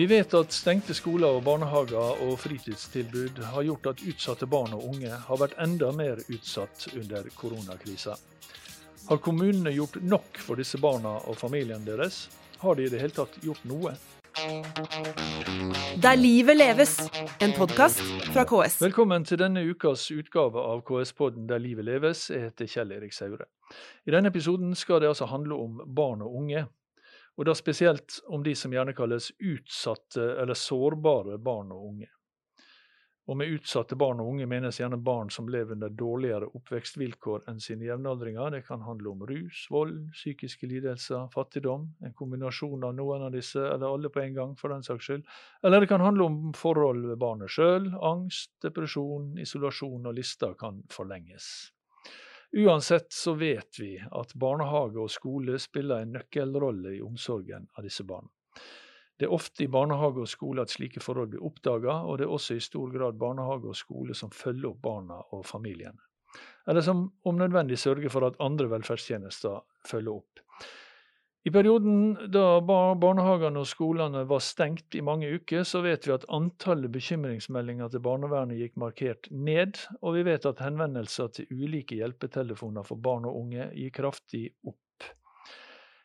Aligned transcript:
Vi 0.00 0.06
vet 0.06 0.34
at 0.34 0.54
stengte 0.56 0.94
skoler 0.96 1.34
og 1.36 1.42
barnehager 1.44 2.22
og 2.24 2.38
fritidstilbud 2.40 3.42
har 3.52 3.66
gjort 3.66 3.88
at 3.90 3.98
utsatte 4.08 4.46
barn 4.48 4.72
og 4.72 4.86
unge 4.94 5.10
har 5.26 5.40
vært 5.42 5.58
enda 5.60 5.90
mer 5.92 6.22
utsatt 6.32 6.86
under 6.94 7.28
koronakrisa. 7.36 8.14
Har 9.10 9.20
kommunene 9.20 9.74
gjort 9.76 9.98
nok 10.00 10.40
for 10.40 10.56
disse 10.56 10.80
barna 10.80 11.18
og 11.28 11.36
familien 11.36 11.84
deres? 11.84 12.30
Har 12.64 12.80
de 12.80 12.88
i 12.88 12.94
det 12.94 13.02
hele 13.02 13.12
tatt 13.18 13.36
gjort 13.44 13.60
noe? 13.68 13.92
Der 16.00 16.16
livet 16.16 16.56
leves, 16.56 16.96
en 17.44 17.52
podkast 17.60 18.00
fra 18.32 18.48
KS. 18.48 18.80
Velkommen 18.80 19.28
til 19.28 19.44
denne 19.44 19.68
ukas 19.68 20.08
utgave 20.16 20.64
av 20.64 20.80
KS-podden 20.88 21.44
Der 21.44 21.60
livet 21.60 21.84
leves. 21.84 22.30
Jeg 22.32 22.48
heter 22.48 22.72
Kjell 22.72 22.96
Erik 22.96 23.12
Saure. 23.12 23.52
I 24.08 24.16
denne 24.16 24.32
episoden 24.32 24.72
skal 24.72 25.04
det 25.04 25.12
altså 25.12 25.28
handle 25.28 25.60
om 25.60 25.82
barn 25.84 26.24
og 26.24 26.40
unge. 26.40 26.70
Og 27.40 27.46
da 27.48 27.54
spesielt 27.56 28.18
om 28.28 28.42
de 28.44 28.52
som 28.52 28.72
gjerne 28.74 28.92
kalles 28.92 29.30
utsatte 29.40 30.24
eller 30.42 30.58
sårbare 30.58 31.38
barn 31.40 31.70
og 31.72 31.86
unge. 31.86 32.10
Og 33.30 33.38
med 33.40 33.54
utsatte 33.54 33.96
barn 33.96 34.20
og 34.20 34.28
unge 34.32 34.44
menes 34.50 34.76
gjerne 34.80 34.98
barn 35.00 35.30
som 35.32 35.48
lever 35.48 35.72
under 35.78 35.92
dårligere 35.94 36.50
oppvekstvilkår 36.58 37.46
enn 37.48 37.62
sine 37.64 37.86
jevnaldringer. 37.86 38.52
Det 38.52 38.66
kan 38.66 38.84
handle 38.84 39.14
om 39.14 39.24
rus, 39.24 39.62
vold, 39.72 40.10
psykiske 40.18 40.68
lidelser, 40.68 41.30
fattigdom, 41.32 41.88
en 42.04 42.16
kombinasjon 42.18 42.84
av 42.84 42.96
noen 42.98 43.24
av 43.30 43.32
disse, 43.32 43.62
eller 43.62 43.88
alle 43.88 44.12
på 44.12 44.20
en 44.20 44.36
gang, 44.36 44.54
for 44.60 44.74
den 44.74 44.84
saks 44.84 45.08
skyld. 45.08 45.26
Eller 45.64 45.80
det 45.80 45.92
kan 45.94 46.04
handle 46.04 46.28
om 46.28 46.40
forhold 46.52 47.06
ved 47.06 47.20
barnet 47.22 47.56
sjøl, 47.56 47.88
angst, 48.04 48.52
depresjon, 48.66 49.36
isolasjon, 49.40 50.10
og 50.10 50.18
lista 50.20 50.52
kan 50.60 50.82
forlenges. 50.92 51.70
Uansett 52.52 53.12
så 53.12 53.32
vet 53.38 53.78
vi 53.78 53.94
at 54.10 54.34
barnehage 54.34 54.98
og 54.98 55.10
skole 55.10 55.58
spiller 55.62 56.02
en 56.02 56.16
nøkkelrolle 56.16 56.96
i 56.96 57.02
omsorgen 57.02 57.68
av 57.78 57.86
disse 57.86 58.02
barna. 58.04 58.26
Det 59.20 59.28
er 59.28 59.34
ofte 59.36 59.66
i 59.66 59.68
barnehage 59.70 60.24
og 60.24 60.30
skole 60.32 60.64
at 60.64 60.72
slike 60.72 61.02
forhold 61.04 61.30
blir 61.34 61.44
oppdaga, 61.46 62.00
og 62.08 62.18
det 62.18 62.26
er 62.26 62.34
også 62.34 62.56
i 62.56 62.64
stor 62.64 62.90
grad 62.90 63.18
barnehage 63.20 63.68
og 63.68 63.76
skole 63.76 64.16
som 64.16 64.32
følger 64.34 64.72
opp 64.72 64.80
barna 64.82 65.20
og 65.36 65.44
familiene. 65.46 66.00
Eller 66.66 66.82
som 66.82 67.04
om 67.28 67.38
nødvendig 67.38 67.78
sørger 67.78 68.10
for 68.10 68.26
at 68.26 68.38
andre 68.42 68.70
velferdstjenester 68.72 69.60
følger 69.86 70.22
opp. 70.22 70.42
I 71.40 71.48
perioden 71.48 72.18
da 72.28 72.58
barnehagene 72.60 73.62
og 73.62 73.68
skolene 73.68 74.26
var 74.28 74.42
stengt 74.44 74.92
i 74.98 75.00
mange 75.00 75.30
uker, 75.38 75.62
så 75.64 75.80
vet 75.80 76.04
vi 76.04 76.12
at 76.12 76.26
antallet 76.28 76.92
bekymringsmeldinger 76.92 77.88
til 77.94 78.02
barnevernet 78.04 78.60
gikk 78.60 78.76
markert 78.82 79.30
ned, 79.32 79.80
og 80.04 80.18
vi 80.18 80.26
vet 80.28 80.44
at 80.50 80.60
henvendelser 80.60 81.32
til 81.32 81.48
ulike 81.48 81.96
hjelpetelefoner 81.96 82.84
for 82.84 83.00
barn 83.00 83.24
og 83.30 83.40
unge 83.40 83.70
gikk 83.72 83.96
kraftig 84.02 84.50
opp. 84.68 84.76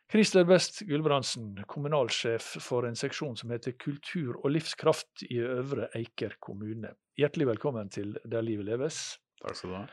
Christer 0.08 0.48
Best 0.48 0.80
Gulbrandsen, 0.88 1.52
kommunalsjef 1.68 2.54
for 2.64 2.88
en 2.88 2.96
seksjon 2.96 3.36
som 3.36 3.52
heter 3.52 3.76
Kultur 3.76 4.38
og 4.38 4.52
livskraft 4.54 5.26
i 5.28 5.42
Øvre 5.42 5.90
Eiker 5.98 6.38
kommune. 6.40 6.94
Hjertelig 7.18 7.52
velkommen 7.52 7.92
til 7.92 8.16
Der 8.24 8.46
livet 8.46 8.70
leves. 8.70 9.18
Takk 9.42 9.58
skal 9.58 9.74
du 9.74 9.80
ha. 9.82 9.86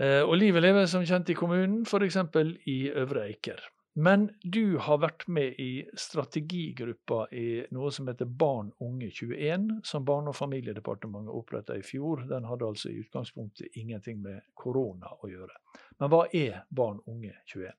Eh, 0.00 0.22
og 0.22 0.38
livet 0.40 0.64
leves 0.64 0.94
som 0.94 1.04
kjent 1.04 1.28
i 1.28 1.36
kommunen, 1.36 1.82
f.eks. 1.84 2.22
i 2.70 2.78
Øvre 2.94 3.26
Eiker. 3.26 3.60
Men 3.96 4.26
du 4.44 4.76
har 4.84 4.98
vært 5.00 5.24
med 5.32 5.56
i 5.62 5.86
strategigruppa 5.96 7.22
i 7.32 7.64
noe 7.72 7.88
som 7.94 8.10
heter 8.10 8.28
Barn 8.28 8.68
unge 8.84 9.08
21, 9.08 9.70
som 9.88 10.04
Barne- 10.04 10.34
og 10.34 10.36
familiedepartementet 10.36 11.32
oppretta 11.32 11.78
i 11.78 11.84
fjor. 11.86 12.26
Den 12.28 12.44
hadde 12.44 12.68
altså 12.68 12.90
i 12.92 13.00
utgangspunktet 13.00 13.72
ingenting 13.80 14.20
med 14.20 14.44
korona 14.52 15.14
å 15.16 15.32
gjøre. 15.32 15.56
Men 15.96 16.12
hva 16.12 16.26
er 16.28 16.66
Barn 16.68 17.00
unge 17.08 17.32
21? 17.48 17.72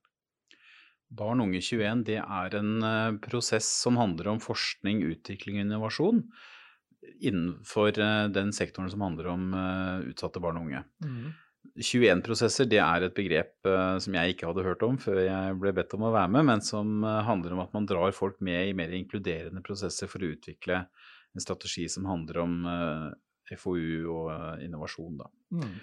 Barn 1.07 1.45
unge 1.45 1.61
21 1.61 2.03
det 2.09 2.19
er 2.19 2.55
en 2.57 2.73
uh, 2.81 3.17
prosess 3.21 3.69
som 3.85 4.01
handler 4.01 4.33
om 4.33 4.41
forskning, 4.43 5.05
utvikling 5.13 5.61
og 5.61 5.67
innovasjon 5.67 6.23
innenfor 7.21 7.93
uh, 8.01 8.25
den 8.33 8.49
sektoren 8.57 8.89
som 8.89 9.05
handler 9.05 9.29
om 9.31 9.51
uh, 9.53 10.01
utsatte 10.09 10.41
barn 10.41 10.57
og 10.57 10.65
unge. 10.65 10.81
Mm. 11.05 11.29
21-prosesser 11.75 12.67
det 12.69 12.79
er 12.83 13.05
et 13.05 13.15
begrep 13.15 13.67
uh, 13.67 13.97
som 14.01 14.15
jeg 14.17 14.33
ikke 14.33 14.49
hadde 14.49 14.65
hørt 14.65 14.83
om 14.85 14.97
før 15.01 15.21
jeg 15.23 15.57
ble 15.61 15.73
bedt 15.75 15.95
om 15.97 16.07
å 16.07 16.13
være 16.13 16.31
med, 16.35 16.47
men 16.49 16.63
som 16.65 17.03
uh, 17.05 17.21
handler 17.27 17.55
om 17.55 17.63
at 17.63 17.75
man 17.75 17.87
drar 17.89 18.15
folk 18.15 18.39
med 18.43 18.69
i 18.69 18.75
mer 18.77 18.93
inkluderende 18.95 19.63
prosesser 19.65 20.09
for 20.11 20.23
å 20.23 20.31
utvikle 20.35 20.83
en 21.35 21.43
strategi 21.43 21.85
som 21.91 22.07
handler 22.09 22.39
om 22.41 22.53
eh, 22.71 23.57
FoU 23.59 24.07
og 24.09 24.61
innovasjon. 24.63 25.19
Da. 25.19 25.27
Mm. 25.53 25.75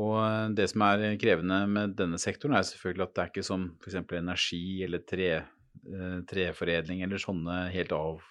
Og 0.00 0.54
det 0.56 0.70
som 0.72 0.84
er 0.86 1.18
krevende 1.20 1.58
med 1.68 1.92
denne 1.98 2.16
sektoren, 2.22 2.54
er 2.56 2.64
selvfølgelig 2.64 3.04
at 3.04 3.12
det 3.12 3.24
er 3.24 3.32
ikke 3.34 3.44
som 3.44 3.66
f.eks. 3.82 3.98
energi 4.16 4.62
eller 4.86 5.02
tre, 5.04 5.28
treforedling 6.30 7.02
eller 7.04 7.20
sånne 7.20 7.58
helt 7.74 7.92
av, 7.92 8.24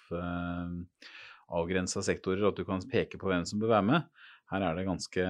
avgrensa 1.54 2.02
sektorer, 2.02 2.48
at 2.48 2.58
du 2.58 2.66
kan 2.66 2.82
peke 2.90 3.20
på 3.20 3.30
hvem 3.30 3.46
som 3.46 3.62
bør 3.62 3.76
være 3.76 3.88
med. 3.92 4.10
Her 4.50 4.66
er 4.66 4.76
det 4.80 4.88
ganske 4.88 5.28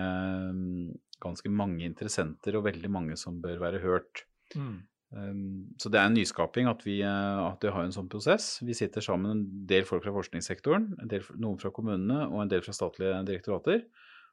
ganske 1.22 1.50
mange 1.52 1.84
interessenter 1.86 2.58
og 2.58 2.66
veldig 2.66 2.90
mange 2.92 3.18
som 3.20 3.40
bør 3.42 3.60
være 3.62 3.82
hørt. 3.84 4.24
Mm. 4.58 4.80
Um, 5.12 5.74
så 5.80 5.90
det 5.92 6.00
er 6.00 6.08
en 6.08 6.16
nyskaping 6.16 6.70
at 6.70 6.86
vi, 6.86 7.02
uh, 7.04 7.50
at 7.50 7.64
vi, 7.64 7.72
har 7.72 7.84
en 7.84 7.94
sånn 7.94 8.08
prosess. 8.12 8.56
Vi 8.64 8.76
sitter 8.76 9.04
sammen 9.04 9.34
en 9.34 9.42
del 9.68 9.84
folk 9.88 10.04
fra 10.06 10.14
forskningssektoren, 10.14 10.94
del, 11.10 11.26
noen 11.36 11.60
fra 11.60 11.72
kommunene 11.74 12.24
og 12.30 12.44
en 12.44 12.52
del 12.52 12.64
fra 12.64 12.74
statlige 12.76 13.20
direktorater. 13.28 13.84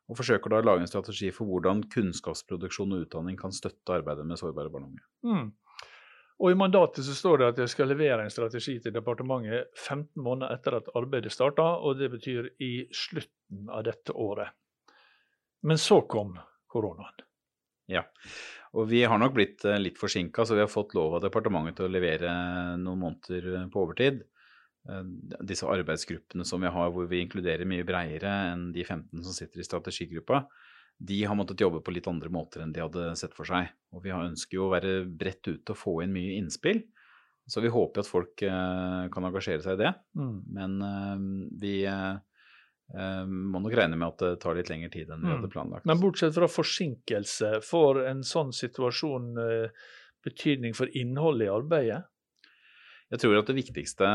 Og 0.09 0.17
forsøker 0.17 0.49
da 0.49 0.61
å 0.61 0.65
lage 0.65 0.85
en 0.85 0.89
strategi 0.89 1.29
for 1.35 1.45
hvordan 1.45 1.83
kunnskapsproduksjon 1.93 2.95
og 2.95 3.03
utdanning 3.05 3.35
kan 3.37 3.53
støtte 3.53 3.99
arbeidet 3.99 4.25
med 4.25 4.39
sårbare 4.41 4.71
barn 4.73 4.87
og 4.87 4.95
unge. 4.95 5.09
Mm. 5.27 5.49
Og 6.39 6.53
I 6.53 6.57
mandatet 6.57 7.03
så 7.03 7.13
står 7.13 7.41
det 7.41 7.49
at 7.51 7.57
jeg 7.59 7.71
skal 7.73 7.91
levere 7.91 8.23
en 8.23 8.31
strategi 8.31 8.77
til 8.79 8.95
departementet 8.95 9.75
15 9.75 10.23
måneder 10.23 10.55
etter 10.55 10.77
at 10.77 10.87
arbeidet 10.95 11.33
starta, 11.35 11.65
og 11.83 11.99
det 11.99 12.07
betyr 12.13 12.47
i 12.63 12.87
slutten 12.95 13.67
av 13.67 13.83
dette 13.89 14.15
året. 14.15 14.55
Men 15.67 15.77
så 15.77 15.99
kom 16.07 16.37
koronaen. 16.69 17.25
Ja, 17.89 18.03
og 18.77 18.89
vi 18.91 19.01
har 19.01 19.17
nok 19.17 19.33
blitt 19.37 19.63
eh, 19.65 19.79
litt 19.81 19.97
forsinka, 19.99 20.45
så 20.45 20.57
vi 20.57 20.61
har 20.61 20.71
fått 20.71 20.93
lov 20.97 21.17
av 21.17 21.23
departementet 21.25 21.79
til 21.79 21.87
å 21.87 21.93
levere 21.93 22.33
noen 22.77 23.01
måneder 23.01 23.47
eh, 23.55 23.69
på 23.73 23.85
overtid. 23.85 24.21
Eh, 24.89 25.07
disse 25.49 25.69
arbeidsgruppene 25.69 26.45
som 26.45 26.61
vi 26.61 26.69
har, 26.75 26.91
hvor 26.93 27.09
vi 27.09 27.23
inkluderer 27.23 27.69
mye 27.69 27.87
bredere 27.87 28.35
enn 28.51 28.69
de 28.75 28.85
15 28.85 29.25
som 29.25 29.33
sitter 29.35 29.63
i 29.63 29.65
strategigruppa, 29.65 30.43
de 30.99 31.17
har 31.23 31.37
måttet 31.39 31.63
jobbe 31.63 31.81
på 31.81 31.95
litt 31.95 32.07
andre 32.11 32.29
måter 32.33 32.61
enn 32.61 32.75
de 32.75 32.83
hadde 32.83 33.09
sett 33.17 33.33
for 33.33 33.47
seg. 33.47 33.71
Og 33.95 34.03
vi 34.05 34.13
ønsker 34.13 34.59
jo 34.59 34.67
å 34.67 34.73
være 34.75 34.93
bredt 35.07 35.47
ute 35.47 35.73
og 35.73 35.79
få 35.79 35.99
inn 36.03 36.13
mye 36.13 36.37
innspill. 36.37 36.83
Så 37.49 37.63
vi 37.63 37.71
håper 37.73 38.03
at 38.03 38.09
folk 38.11 38.35
kan 38.37 39.25
engasjere 39.25 39.63
seg 39.63 39.79
i 39.79 39.79
det. 39.79 39.93
Mm. 40.19 40.35
Men 40.53 40.75
vi 41.57 41.71
må 43.29 43.61
nok 43.61 43.75
regne 43.77 43.97
med 43.99 44.07
at 44.07 44.21
det 44.23 44.35
tar 44.41 44.57
litt 44.57 44.69
lengre 44.71 44.89
tid 44.93 45.11
enn 45.11 45.21
vi 45.21 45.29
mm. 45.29 45.33
hadde 45.37 45.51
planlagt. 45.53 45.87
Men 45.89 45.99
bortsett 46.01 46.33
fra 46.35 46.49
forsinkelse, 46.49 47.59
får 47.65 48.03
en 48.09 48.23
sånn 48.25 48.53
situasjon 48.55 49.27
uh, 49.37 49.91
betydning 50.25 50.73
for 50.77 50.89
innholdet 50.97 51.47
i 51.47 51.51
arbeidet? 51.53 51.99
Jeg 53.09 53.23
tror 53.23 53.39
at 53.39 53.47
det 53.49 53.57
viktigste 53.57 54.07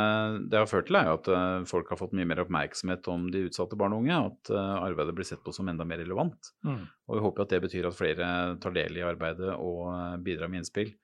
det 0.50 0.58
har 0.58 0.68
ført 0.70 0.86
til, 0.86 0.98
er 0.98 1.12
at 1.16 1.30
uh, 1.30 1.62
folk 1.66 1.88
har 1.90 1.98
fått 1.98 2.14
mye 2.18 2.28
mer 2.30 2.44
oppmerksomhet 2.44 3.06
om 3.10 3.28
de 3.30 3.46
utsatte 3.48 3.78
barn 3.78 3.94
og 3.96 4.04
unge. 4.04 4.20
At 4.32 4.54
arbeidet 4.58 5.14
blir 5.18 5.30
sett 5.30 5.42
på 5.46 5.54
som 5.54 5.70
enda 5.70 5.86
mer 5.86 6.02
relevant. 6.02 6.54
Mm. 6.66 6.82
Og 7.08 7.18
vi 7.18 7.24
håper 7.28 7.46
at 7.46 7.54
det 7.54 7.64
betyr 7.68 7.90
at 7.90 7.98
flere 7.98 8.28
tar 8.62 8.74
del 8.74 8.98
i 8.98 9.06
arbeidet 9.06 9.54
og 9.54 10.18
bidrar 10.26 10.50
med 10.50 10.64
innspill. 10.64 10.94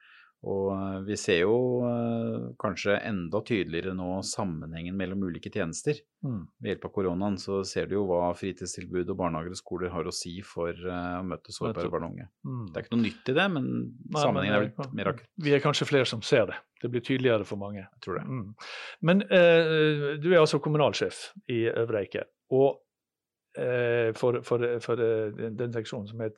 Og 0.49 0.71
eh, 0.73 1.01
vi 1.05 1.17
ser 1.21 1.43
jo 1.43 1.57
uh, 1.85 2.53
kanskje 2.61 2.95
enda 3.05 3.43
tydeligere 3.45 3.93
nå 3.97 4.23
sammenhengen 4.25 4.97
mellom 4.97 5.27
ulike 5.29 5.53
tjenester. 5.53 5.99
Mm. 6.25 6.47
Ved 6.63 6.73
hjelp 6.73 6.87
av 6.89 6.93
koronaen 6.95 7.37
så 7.41 7.59
ser 7.69 7.91
du 7.91 7.99
jo 7.99 8.07
hva 8.09 8.31
fritidstilbud 8.39 9.13
og 9.13 9.19
barnehager 9.21 9.53
og 9.53 9.61
skoler 9.61 9.93
har 9.93 10.09
å 10.09 10.15
si 10.15 10.39
for 10.47 10.73
uh, 10.73 11.19
å 11.21 11.27
møte 11.29 11.53
sårbare 11.53 11.93
barn 11.93 12.07
og 12.09 12.15
unge. 12.15 12.29
Mm. 12.49 12.63
Det 12.71 12.81
er 12.81 12.87
ikke 12.87 12.97
noe 12.97 13.05
nytt 13.05 13.33
i 13.33 13.37
det, 13.37 13.47
men 13.57 13.67
Nei, 13.69 14.23
sammenhengen 14.23 14.55
men, 14.55 14.61
er 14.61 14.69
blitt 14.71 14.97
mer 14.97 15.11
akkurat. 15.13 15.33
Vi 15.45 15.57
er 15.57 15.65
kanskje 15.65 15.89
flere 15.91 16.09
som 16.09 16.25
ser 16.25 16.47
det. 16.49 16.61
Det 16.81 16.93
blir 16.95 17.05
tydeligere 17.05 17.49
for 17.49 17.61
mange. 17.61 17.83
Jeg 17.85 18.05
tror 18.07 18.17
det. 18.17 18.29
Mm. 18.31 18.47
Men 19.05 19.25
eh, 19.29 20.07
du 20.23 20.31
er 20.31 20.39
altså 20.41 20.63
kommunalsjef 20.65 21.27
i 21.53 21.67
Øvre 21.69 22.07
Eike. 22.07 22.31
Og 22.57 22.79
for, 24.15 24.37
for, 24.47 24.63
for, 24.79 25.01
den 25.59 25.73
seksjonen 25.75 26.07
som 26.07 26.21
het 26.23 26.37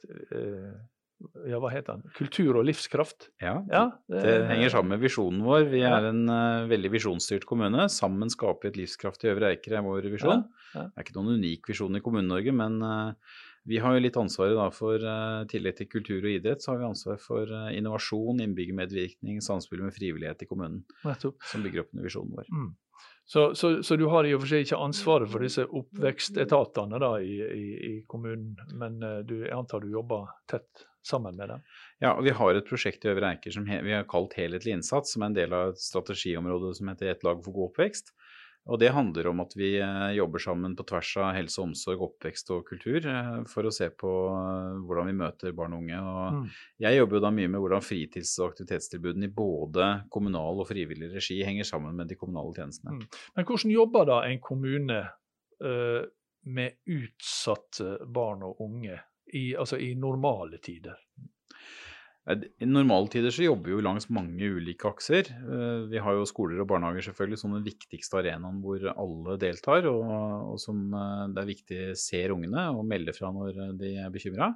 ja, 1.48 1.58
hva 1.62 1.70
heter 1.72 1.98
den? 1.98 2.12
Kultur 2.16 2.58
og 2.60 2.66
livskraft. 2.66 3.28
Ja, 3.42 3.54
ja 3.70 3.84
det, 4.10 4.22
det, 4.24 4.34
henger 4.50 4.72
sammen 4.74 4.94
med 4.94 5.04
visjonen 5.04 5.44
vår. 5.46 5.68
Vi 5.72 5.82
er 5.86 6.08
en 6.10 6.24
uh, 6.30 6.66
veldig 6.70 6.90
visjonsstyrt 6.94 7.46
kommune. 7.48 7.86
Sammen 7.92 8.32
skaper 8.32 8.68
vi 8.68 8.72
et 8.72 8.82
livskraftig 8.82 9.32
Øvre 9.32 9.52
Eiker 9.52 9.78
er 9.78 9.86
vår 9.86 10.10
visjon. 10.12 10.44
Ja. 10.74 10.84
Det 10.88 11.00
er 11.00 11.06
ikke 11.06 11.16
noen 11.18 11.40
unik 11.40 11.72
visjon 11.72 11.98
i 11.98 12.02
Kommune-Norge, 12.04 12.54
men 12.58 12.78
uh, 12.84 13.40
vi 13.68 13.78
har 13.82 13.94
jo 13.94 14.02
litt 14.02 14.18
ansvaret 14.18 14.58
da 14.58 14.68
for 14.74 15.02
uh, 15.06 15.42
tillegg 15.50 15.78
til 15.78 15.90
kultur 15.92 16.20
og 16.20 16.30
idrett, 16.32 16.64
så 16.64 16.72
har 16.72 16.82
vi 16.82 16.88
ansvar 16.90 17.18
for 17.22 17.56
innovasjon, 17.70 18.42
innbyggermedvirkning, 18.46 19.42
samspill 19.44 19.84
med 19.86 19.96
frivillighet 19.96 20.46
i 20.46 20.50
kommunen. 20.50 20.84
Som 21.02 21.66
bygger 21.66 21.84
opp 21.84 21.92
under 21.94 22.08
visjonen 22.08 22.38
vår. 22.38 22.48
Mm. 22.52 22.70
Så, 23.32 23.52
så, 23.54 23.76
så, 23.86 23.96
du 23.96 24.08
har 24.10 24.26
i 24.26 24.32
og 24.34 24.42
for 24.42 24.50
seg 24.50 24.64
ikke 24.64 24.80
ansvaret 24.82 25.30
for 25.30 25.44
disse 25.46 25.62
oppvekstetatene 25.62 26.98
da, 27.00 27.12
i, 27.22 27.36
i, 27.38 27.66
i, 27.86 27.92
kommunen, 28.10 28.56
men 28.76 28.98
du, 29.24 29.36
jeg 29.44 29.54
antar 29.54 29.84
du 29.84 29.92
jobber 29.92 30.26
tett 30.50 30.88
sammen 31.06 31.36
med 31.36 31.48
dem? 31.48 31.64
Ja, 32.02 32.14
og 32.16 32.24
vi 32.26 32.34
har 32.36 32.54
et 32.54 32.68
prosjekt 32.68 33.04
i 33.06 33.12
Øvre 33.12 33.34
Eiker 33.34 33.54
som 33.54 33.64
vi 33.66 33.94
har 33.94 34.08
kalt 34.10 34.34
Helhetlig 34.38 34.76
innsats, 34.78 35.14
som 35.14 35.22
er 35.22 35.32
en 35.32 35.38
del 35.40 35.56
av 35.56 35.72
et 35.72 35.82
strategiområde 35.82 36.74
som 36.78 36.92
heter 36.92 37.12
Et 37.12 37.24
lag 37.26 37.42
for 37.44 37.52
god 37.54 37.72
oppvekst. 37.72 38.14
Og 38.70 38.78
det 38.78 38.92
handler 38.94 39.26
om 39.26 39.40
at 39.42 39.56
vi 39.58 39.72
eh, 39.82 40.12
jobber 40.14 40.38
sammen 40.38 40.76
på 40.78 40.84
tvers 40.86 41.08
av 41.18 41.32
helse, 41.34 41.58
omsorg, 41.64 41.98
oppvekst 42.06 42.52
og 42.54 42.62
kultur 42.68 43.08
eh, 43.10 43.40
for 43.50 43.66
å 43.66 43.72
se 43.74 43.88
på 43.90 44.12
eh, 44.30 44.76
hvordan 44.86 45.10
vi 45.10 45.16
møter 45.18 45.56
barn 45.58 45.74
og 45.74 45.82
unge. 45.82 45.98
Og 45.98 46.20
Mm. 46.32 46.44
jeg 46.78 46.96
jobber 47.00 47.18
jo 47.18 47.22
da 47.24 47.30
mye 47.34 47.50
med 47.50 47.60
hvordan 47.60 47.82
fritids- 47.82 48.38
og 48.38 48.52
aktivitetstilbudene 48.52 49.26
i 49.26 49.34
både 49.34 49.88
kommunal 50.14 50.62
og 50.62 50.68
frivillig 50.70 51.10
regi 51.10 51.42
henger 51.42 51.66
sammen 51.66 51.96
med 51.98 52.08
de 52.08 52.14
kommunale 52.20 52.54
tjenestene. 52.54 53.00
Mm. 53.00 53.20
Men 53.36 53.48
hvordan 53.50 53.74
jobber 53.74 54.06
da 54.06 54.20
en 54.28 54.38
kommune 54.38 55.00
uh, 55.62 56.02
med 56.46 56.78
utsatte 56.86 57.98
barn 58.06 58.42
og 58.46 58.62
unge 58.62 59.00
i, 59.32 59.52
altså 59.58 59.78
i 59.80 59.94
normale 59.98 60.58
tider? 60.62 60.96
Eh, 62.30 62.38
I 62.62 62.66
normale 62.68 63.08
tider 63.10 63.32
så 63.34 63.42
jobber 63.46 63.70
vi 63.70 63.76
jo 63.76 63.84
langs 63.84 64.08
mange 64.12 64.46
ulike 64.56 64.88
akser. 64.90 65.24
Eh, 65.32 65.80
Vi 65.90 65.98
har 66.02 66.12
jo 66.18 66.28
skoler 66.28 66.60
og 66.62 66.68
barnehager 66.70 67.02
selvfølgelig 67.08 67.40
som 67.40 67.54
den 67.56 67.66
viktigste 67.66 68.18
arenaen 68.20 68.60
hvor 68.62 68.78
alle 68.92 69.38
deltar, 69.42 69.88
og, 69.90 70.02
og 70.52 70.58
som 70.62 70.76
eh, 70.94 71.24
det 71.32 71.40
er 71.42 71.52
viktig 71.54 71.80
ser 71.98 72.34
ungene 72.36 72.62
og 72.76 72.86
melder 72.86 73.14
fra 73.16 73.32
når 73.34 73.50
de 73.80 73.88
er 74.04 74.12
bekymra. 74.14 74.52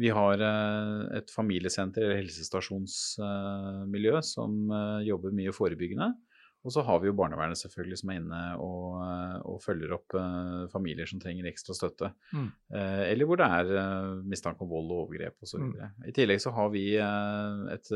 Vi 0.00 0.08
har 0.14 0.40
eh, 0.40 1.18
et 1.18 1.28
familiesenter 1.34 2.02
eller 2.06 2.22
helsestasjonsmiljø 2.22 4.20
som 4.24 4.70
eh, 4.72 5.00
jobber 5.10 5.30
mye 5.36 5.52
forebyggende. 5.52 6.14
Og 6.60 6.74
så 6.74 6.82
har 6.84 6.98
vi 7.00 7.08
jo 7.08 7.14
barnevernet 7.16 7.56
selvfølgelig 7.56 7.98
som 8.02 8.10
er 8.12 8.18
inne 8.20 8.40
og, 8.60 8.98
eh, 9.00 9.36
og 9.48 9.62
følger 9.64 9.94
opp 9.96 10.12
uh, 10.12 10.66
familier 10.72 11.08
som 11.08 11.22
trenger 11.22 11.48
ekstra 11.48 11.76
støtte. 11.76 12.10
Mm. 12.36 12.50
Uh, 12.74 13.04
eller 13.06 13.28
hvor 13.28 13.40
det 13.40 13.46
er 13.48 13.72
uh, 13.78 14.20
mistanke 14.28 14.66
om 14.66 14.68
vold 14.68 14.92
og 14.92 15.06
overgrep 15.06 15.46
osv. 15.46 15.64
Mm. 15.70 16.04
I 16.10 16.14
tillegg 16.16 16.42
så 16.44 16.52
har 16.56 16.68
vi 16.74 16.84
et 17.00 17.90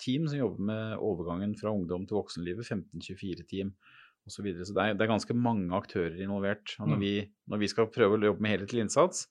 team 0.00 0.24
som 0.30 0.38
jobber 0.40 0.68
med 0.70 1.04
overgangen 1.04 1.52
fra 1.58 1.72
ungdom 1.74 2.06
til 2.08 2.20
voksenlivet, 2.20 2.64
15-24-team 2.64 3.74
osv. 4.28 4.38
Så, 4.38 4.44
videre. 4.44 4.64
så 4.68 4.76
det 4.76 4.84
er, 4.84 4.96
det 4.96 5.04
er 5.04 5.12
ganske 5.12 5.36
mange 5.36 5.68
aktører 5.76 6.16
involvert. 6.20 6.74
Og 6.80 6.88
når, 6.88 6.96
Mm. 6.96 7.04
vi, 7.04 7.14
når 7.48 7.62
vi 7.64 7.68
skal 7.72 7.92
prøve 7.92 8.16
å 8.16 8.30
jobbe 8.30 8.44
med 8.44 8.56
helhetlig 8.56 8.86
innsats, 8.86 9.26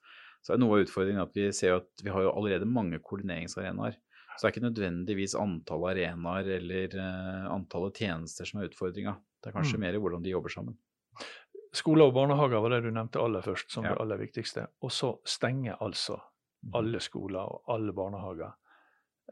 så 0.46 0.54
er 0.54 0.62
noe 0.62 0.78
av 0.78 0.86
utfordringen 0.86 1.22
at 1.22 1.34
vi 1.36 1.50
ser 1.52 1.80
at 1.82 2.04
vi 2.04 2.14
har 2.14 2.24
jo 2.24 2.34
allerede 2.34 2.70
mange 2.70 3.00
koordineringsarenaer. 3.04 3.98
Så 4.38 4.46
det 4.46 4.50
er 4.50 4.54
ikke 4.56 4.68
nødvendigvis 4.70 5.34
antall 5.36 5.84
arenaer 5.90 6.48
eller 6.60 6.94
eh, 7.02 7.48
antallet 7.52 7.96
tjenester 7.98 8.46
som 8.46 8.62
er 8.62 8.70
utfordringa. 8.70 9.16
Det 9.42 9.50
er 9.50 9.56
kanskje 9.60 9.78
Mm. 9.78 9.80
mer 9.82 9.98
hvordan 10.00 10.24
de 10.24 10.30
jobber 10.30 10.50
sammen. 10.54 10.78
Skoler 11.74 12.06
og 12.08 12.14
barnehager 12.14 12.62
var 12.62 12.70
det 12.70 12.84
du 12.84 12.92
nevnte 12.92 13.20
aller 13.22 13.42
først 13.42 13.72
som 13.72 13.84
Ja. 13.84 13.90
det 13.94 14.02
aller 14.02 14.18
viktigste. 14.18 14.68
Og 14.82 14.92
så 14.92 15.18
stenger 15.26 15.78
altså 15.82 16.20
alle 16.74 17.00
skoler 17.00 17.40
og 17.40 17.64
alle 17.68 17.94
barnehager 17.94 18.54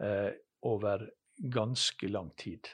eh, 0.02 0.32
over 0.64 1.08
ganske 1.50 2.08
lang 2.12 2.32
tid. 2.38 2.68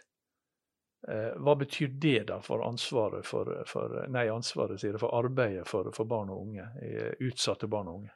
Eh, 1.07 1.34
hva 1.38 1.56
betyr 1.57 1.88
det 2.00 2.27
da 2.27 2.39
for 2.39 2.62
ansvaret 2.68 3.25
for, 3.25 3.63
for 3.66 4.07
Nei, 4.10 4.27
ansvaret, 4.30 4.80
sier 4.80 4.92
det, 4.94 5.00
for 5.01 5.13
arbeidet 5.18 5.68
for, 5.68 5.92
for 5.92 6.06
barn 6.06 6.30
og 6.30 6.42
unge, 6.48 6.68
utsatte 7.22 7.68
barn 7.68 7.88
og 7.88 7.95
unge? 8.01 8.12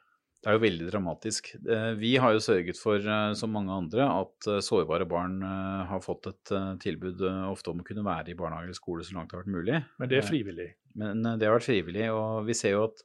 Det 0.46 0.52
er 0.52 0.58
jo 0.60 0.62
veldig 0.62 0.84
dramatisk. 0.92 1.48
Eh, 1.58 1.94
Vi 1.98 2.12
har 2.22 2.30
jo 2.36 2.38
sørget 2.38 2.78
for, 2.78 3.02
eh, 3.02 3.32
som 3.34 3.50
mange 3.50 3.72
andre, 3.74 4.04
at 4.06 4.46
eh, 4.46 4.60
sårbare 4.62 5.02
barn 5.10 5.40
har 5.42 5.98
fått 6.04 6.28
et 6.30 6.52
tilbud 6.78 7.18
ofte 7.50 7.72
om 7.72 7.80
å 7.82 7.86
kunne 7.88 8.04
være 8.06 8.30
i 8.30 8.34
barnehage 8.38 8.68
eller 8.70 8.78
skole 8.78 9.02
så 9.02 9.16
langt 9.16 9.32
det 9.32 9.34
har 9.40 9.42
vært 9.42 9.56
mulig. 9.56 9.80
Men 9.98 10.08
det 10.08 10.18
er 10.20 10.28
frivillig. 10.28 10.68
Men 10.94 11.20
det 11.40 11.48
har 11.48 11.56
vært 11.58 11.66
frivillig, 11.66 12.06
og 12.14 12.46
vi 12.46 12.54
ser 12.54 12.76
jo 12.76 12.84
at 12.86 13.02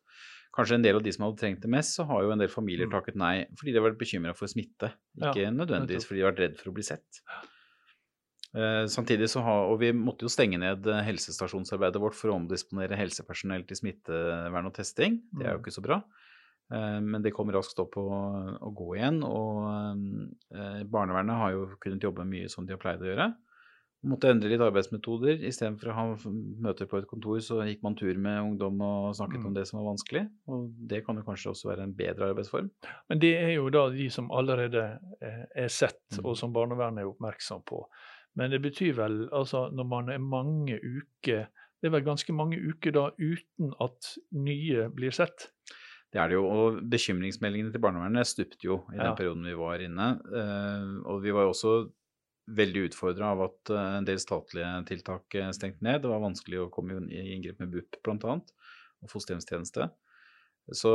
kanskje 0.54 0.76
en 0.78 0.84
del 0.86 0.96
av 1.00 1.02
de 1.02 1.12
som 1.16 1.26
hadde 1.26 1.40
trengt 1.42 1.62
det 1.66 1.72
mest, 1.74 1.96
så 1.98 2.06
har 2.06 2.22
jo 2.28 2.32
en 2.36 2.38
del 2.44 2.48
familier 2.54 2.86
Mm. 2.86 2.92
takket 2.94 3.16
nei 3.16 3.46
fordi 3.58 3.74
de 3.74 3.80
har 3.82 3.90
vært 3.90 3.98
bekymra 3.98 4.36
for 4.38 4.46
smitte. 4.48 4.92
Ja, 5.18 5.34
Ikke 5.34 5.50
nødvendigvis 5.50 6.06
fordi 6.06 6.20
de 6.22 6.26
har 6.28 6.32
vært 6.34 6.44
redd 6.46 6.58
for 6.60 6.70
å 6.70 6.74
bli 6.76 6.84
sett. 6.84 7.22
Samtidig 8.54 9.30
så 9.32 9.42
har, 9.42 9.66
og 9.72 9.80
Vi 9.80 9.92
måtte 9.96 10.28
jo 10.28 10.30
stenge 10.30 10.60
ned 10.60 10.84
helsestasjonsarbeidet 10.84 12.02
vårt 12.04 12.14
for 12.14 12.30
å 12.30 12.36
omdisponere 12.36 12.98
helsepersonell 13.00 13.64
til 13.66 13.78
smittevern 13.80 14.66
og 14.68 14.74
testing. 14.76 15.22
Det 15.34 15.48
er 15.48 15.54
jo 15.54 15.58
Mm. 15.58 15.64
ikke 15.64 15.74
så 15.80 15.82
bra. 15.82 16.04
Eh, 16.71 17.00
Men 17.01 17.21
det 17.21 17.33
kom 17.35 17.51
raskt 17.51 17.79
opp 17.83 17.97
å, 18.00 18.07
å 18.62 18.71
gå 18.75 18.95
igjen. 18.97 19.21
Og 19.27 19.69
eh, 20.56 20.83
barnevernet 20.88 21.35
har 21.41 21.51
jo 21.56 21.69
kunnet 21.83 22.03
jobbe 22.03 22.25
mye 22.27 22.50
som 22.50 22.65
de 22.65 22.73
har 22.75 22.81
pleid 22.81 23.01
å 23.03 23.09
gjøre. 23.12 23.31
Måtte 24.01 24.31
endre 24.33 24.50
litt 24.50 24.62
arbeidsmetoder. 24.65 25.44
Istedenfor 25.45 25.91
å 25.91 25.94
ha 25.94 26.06
møter 26.65 26.88
på 26.89 26.97
et 26.97 27.06
kontor, 27.06 27.38
så 27.45 27.59
gikk 27.68 27.83
man 27.85 27.94
tur 28.00 28.18
med 28.18 28.39
ungdom 28.41 28.79
og 28.81 29.12
snakket 29.13 29.44
Mm. 29.44 29.45
om 29.45 29.53
det 29.53 29.65
som 29.69 29.77
var 29.77 29.91
vanskelig. 29.94 30.23
Og 30.50 30.71
det 30.89 31.03
kan 31.06 31.15
jo 31.19 31.21
kanskje 31.27 31.51
også 31.51 31.69
være 31.69 31.83
en 31.83 31.94
bedre 31.94 32.31
arbeidsform. 32.31 32.71
Men 33.09 33.19
det 33.21 33.35
er 33.38 33.51
jo 33.59 33.69
da 33.69 33.83
de 33.94 34.07
som 34.09 34.31
allerede 34.31 35.00
eh, 35.21 35.45
er 35.56 35.68
sett, 35.69 36.01
Mm. 36.18 36.25
og 36.25 36.35
som 36.38 36.51
barnevernet 36.53 37.03
er 37.03 37.12
oppmerksom 37.12 37.62
på. 37.63 37.83
Men 38.35 38.50
det 38.50 38.62
betyr 38.63 38.95
vel, 38.95 39.29
altså 39.31 39.69
når 39.71 39.85
man 39.88 40.09
er 40.09 40.18
mange 40.18 40.79
uker 40.81 41.47
Det 41.81 41.88
er 41.89 41.91
vel 42.00 42.03
ganske 42.06 42.33
mange 42.33 42.57
uker 42.62 42.91
da 42.94 43.09
uten 43.18 43.71
at 43.81 44.18
nye 44.31 44.88
blir 44.94 45.09
sett? 45.12 45.47
Det 46.12 46.19
er 46.19 46.28
det 46.28 46.36
jo, 46.36 46.44
og 46.52 46.81
bekymringsmeldingene 46.92 47.72
til 47.72 47.84
barnevernet 47.84 48.28
stupte 48.28 48.68
jo 48.68 48.81
i 48.92 49.00
den 49.00 49.16
perioden 49.16 49.48
vi 49.48 49.56
var 49.56 49.84
inne. 49.84 50.08
Eh, 50.28 50.90
og 51.08 51.22
vi 51.24 51.31
var 51.31 51.48
jo 51.48 51.54
også 51.54 51.75
veldig 52.52 52.86
utfordra 52.90 53.31
av 53.31 53.46
at 53.46 53.72
eh, 53.72 53.96
en 54.02 54.08
del 54.08 54.19
statlige 54.19 54.72
tiltak 54.90 55.38
eh, 55.40 55.54
stengte 55.56 55.86
ned. 55.88 56.02
Det 56.04 56.12
var 56.12 56.24
vanskelig 56.24 56.66
å 56.66 56.69
komme 56.74 57.00
i 57.08 57.24
inngrep 57.38 57.63
med 57.63 57.72
BUP 57.72 58.02
bl.a. 58.04 58.36
og 58.36 59.13
fosterhjemstjeneste. 59.13 59.88
Så, 60.72 60.92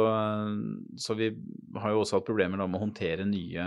så 1.03 1.15
vi 1.19 1.27
har 1.81 1.93
jo 1.93 2.05
også 2.05 2.21
hatt 2.21 2.29
problemer 2.29 2.61
med 2.63 2.79
å 2.79 2.85
håndtere 2.85 3.27
nye 3.29 3.65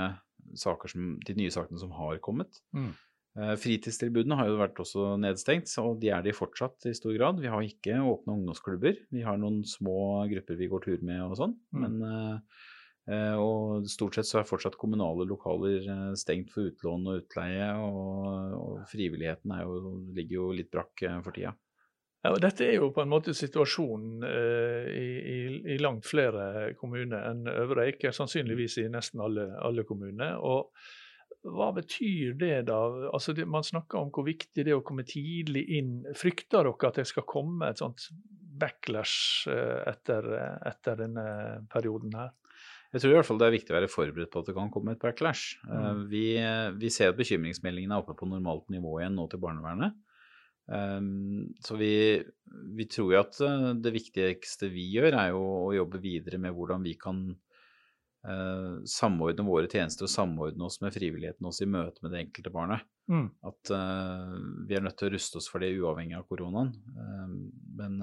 saker 0.57 0.89
som, 0.89 1.09
de 1.25 1.35
nye 1.37 1.51
sakene 1.53 1.81
som 1.81 1.91
har 1.97 2.21
kommet. 2.23 2.61
Mm. 2.73 2.93
Eh, 3.37 3.53
Fritidstilbudene 3.61 4.37
har 4.39 4.49
jo 4.49 4.57
vært 4.59 4.81
også 4.81 5.13
nedstengt, 5.21 5.69
og 5.83 5.99
de 6.01 6.11
er 6.15 6.25
de 6.25 6.33
fortsatt 6.35 6.89
i 6.89 6.95
stor 6.97 7.13
grad. 7.17 7.43
Vi 7.43 7.51
har 7.51 7.65
ikke 7.65 7.99
åpne 8.01 8.39
ungdomsklubber. 8.39 8.97
Vi 9.13 9.23
har 9.25 9.39
noen 9.41 9.61
små 9.67 10.25
grupper 10.31 10.59
vi 10.59 10.69
går 10.71 10.85
tur 10.87 11.05
med 11.05 11.23
og 11.27 11.37
sånn. 11.39 11.55
Mm. 11.75 11.85
Men, 11.85 12.01
eh, 12.09 12.67
eh, 13.13 13.37
og 13.37 13.87
stort 13.91 14.17
sett 14.17 14.29
så 14.29 14.41
er 14.41 14.49
fortsatt 14.49 14.79
kommunale 14.81 15.27
lokaler 15.29 16.13
stengt 16.19 16.53
for 16.55 16.71
utlån 16.71 17.09
og 17.09 17.23
utleie, 17.23 17.71
og, 17.85 18.59
og 18.59 18.85
frivilligheten 18.91 19.55
er 19.55 19.65
jo, 19.65 19.97
ligger 20.17 20.39
jo 20.41 20.51
litt 20.59 20.71
brakk 20.73 21.07
for 21.23 21.35
tida. 21.35 21.55
Ja, 22.19 22.33
og 22.33 22.41
dette 22.43 22.65
er 22.67 22.73
jo 22.75 22.89
på 22.91 22.99
en 22.99 23.11
måte 23.13 23.31
situasjonen 23.37 24.25
eh, 24.27 24.87
i, 24.91 25.03
i, 25.19 25.37
i 25.75 25.77
langt 25.79 26.03
flere 26.07 26.73
kommuner 26.79 27.29
enn 27.29 27.47
Øvre 27.47 27.85
Eiker, 27.87 28.11
sannsynligvis 28.15 28.75
i 28.81 28.89
nesten 28.91 29.23
alle, 29.23 29.45
alle 29.63 29.85
kommuner. 29.87 30.35
Og 30.43 30.73
hva 31.47 31.69
betyr 31.75 32.33
det 32.39 32.65
da? 32.67 32.79
Altså 33.13 33.33
det, 33.35 33.45
Man 33.47 33.63
snakker 33.63 34.01
om 34.01 34.09
hvor 34.11 34.25
viktig 34.27 34.65
det 34.65 34.73
er 34.73 34.79
å 34.79 34.85
komme 34.85 35.05
tidlig 35.07 35.63
inn. 35.79 35.93
Frykter 36.17 36.67
dere 36.67 36.89
at 36.89 36.99
det 36.99 37.07
skal 37.07 37.27
komme 37.29 37.69
et 37.69 37.79
sånt 37.79 38.09
backlash 38.59 39.47
eh, 39.51 39.79
etter, 39.87 40.27
etter 40.67 40.99
denne 40.99 41.25
perioden 41.71 42.17
her? 42.19 42.33
Jeg 42.89 43.03
tror 43.03 43.13
i 43.13 43.17
hvert 43.19 43.27
fall 43.29 43.39
det 43.39 43.47
er 43.47 43.53
viktig 43.53 43.71
å 43.71 43.77
være 43.77 43.91
forberedt 43.93 44.31
på 44.33 44.41
at 44.41 44.49
det 44.49 44.57
kan 44.57 44.71
komme 44.73 44.95
et 44.97 45.01
backlash. 45.01 45.55
Eh, 45.69 45.89
Mm. 45.89 46.05
Vi, 46.11 46.25
vi 46.81 46.91
ser 46.91 47.13
at 47.13 47.19
bekymringsmeldingene 47.19 47.95
er 47.95 48.03
oppe 48.03 48.17
på 48.19 48.27
normalt 48.27 48.67
nivå 48.73 48.99
igjen 48.99 49.15
nå 49.15 49.29
til 49.31 49.41
barnevernet. 49.43 49.95
Så 50.69 51.75
vi, 51.79 51.93
vi 52.77 52.85
tror 52.85 53.13
jo 53.15 53.21
at 53.23 53.39
eh, 53.41 53.69
det 53.81 53.93
viktigste 53.95 54.67
vi 54.69 54.83
gjør, 54.93 55.15
er 55.17 55.31
jo 55.33 55.39
å 55.69 55.71
jobbe 55.73 56.01
videre 56.03 56.37
med 56.37 56.53
hvordan 56.53 56.83
vi 56.85 56.93
kan 56.99 57.23
eh, 58.27 58.79
samordne 58.89 59.45
våre 59.47 59.69
tjenester 59.71 60.07
og 60.07 60.11
samordne 60.11 60.65
oss 60.67 60.79
med 60.83 60.93
frivilligheten 60.95 61.45
også 61.47 61.65
i 61.65 61.69
møte 61.71 62.03
med 62.03 62.13
det 62.13 62.23
enkelte 62.25 62.51
barnet. 62.53 62.85
Mm. 63.09 63.27
At 63.49 63.71
eh, 63.73 64.33
vi 64.69 64.77
er 64.77 64.83
nødt 64.85 64.97
til 64.99 65.09
å 65.09 65.13
ruste 65.15 65.39
oss 65.39 65.49
for 65.49 65.63
det 65.63 65.71
uavhengig 65.79 66.17
av 66.17 66.27
koronaen. 66.29 66.73
Um, 66.93 67.35
men 67.79 67.99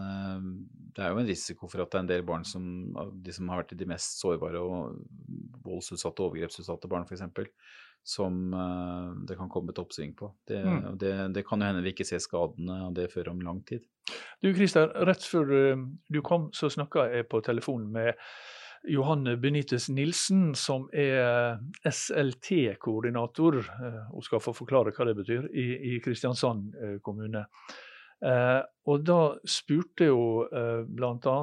det 0.97 1.05
er 1.05 1.13
jo 1.13 1.21
en 1.21 1.29
risiko 1.29 1.69
for 1.69 1.85
at 1.85 1.93
det 1.93 1.99
er 1.99 2.05
en 2.07 2.13
del 2.15 2.25
barn 2.27 2.47
som 2.49 2.65
de 3.13 3.35
som 3.37 3.51
har 3.53 3.61
vært 3.61 3.77
de 3.77 3.89
mest 3.91 4.17
sårbare 4.23 4.63
og 4.63 5.03
voldsutsatte 5.67 6.23
og 6.25 6.31
overgrepsutsatte 6.33 6.89
barn 6.91 7.05
f.eks., 7.05 7.27
som 8.07 8.37
det 9.27 9.35
kan 9.35 9.51
komme 9.51 9.73
et 9.75 9.81
oppsving 9.83 10.13
på. 10.15 10.29
Det, 10.47 10.61
Mm. 10.63 10.99
det, 10.99 11.13
det 11.35 11.43
kan 11.45 11.61
jo 11.61 11.67
hende 11.67 11.83
vi 11.83 11.91
ikke 11.91 12.07
ser 12.07 12.23
skadene 12.23 12.77
av 12.87 12.95
det 12.95 13.09
før 13.11 13.33
om 13.33 13.41
lang 13.43 13.65
tid. 13.67 13.83
Du 14.41 14.53
Christer, 14.55 14.93
rett 15.09 15.27
før 15.27 15.51
du 16.09 16.21
kom, 16.23 16.47
så 16.55 16.71
snakka 16.71 17.09
jeg 17.11 17.27
på 17.29 17.43
telefonen 17.43 17.91
med 17.93 18.15
Johanne 18.89 19.37
Benitez 19.37 19.89
Nilsen, 19.89 20.55
som 20.55 20.87
er 20.93 21.59
SLT-koordinator, 21.87 23.59
eh, 23.59 24.01
hun 24.13 24.23
skal 24.23 24.43
få 24.43 24.55
forklare 24.57 24.95
hva 24.95 25.09
det 25.09 25.17
betyr, 25.19 25.49
i, 25.53 25.99
Kristiansand 26.05 26.75
eh, 26.77 26.97
kommune. 27.03 27.47
Eh, 28.25 28.61
og 28.89 29.05
da 29.05 29.21
spurte 29.49 30.09
hun 30.09 30.49
eh, 30.49 30.83
bl.a. 30.89 31.37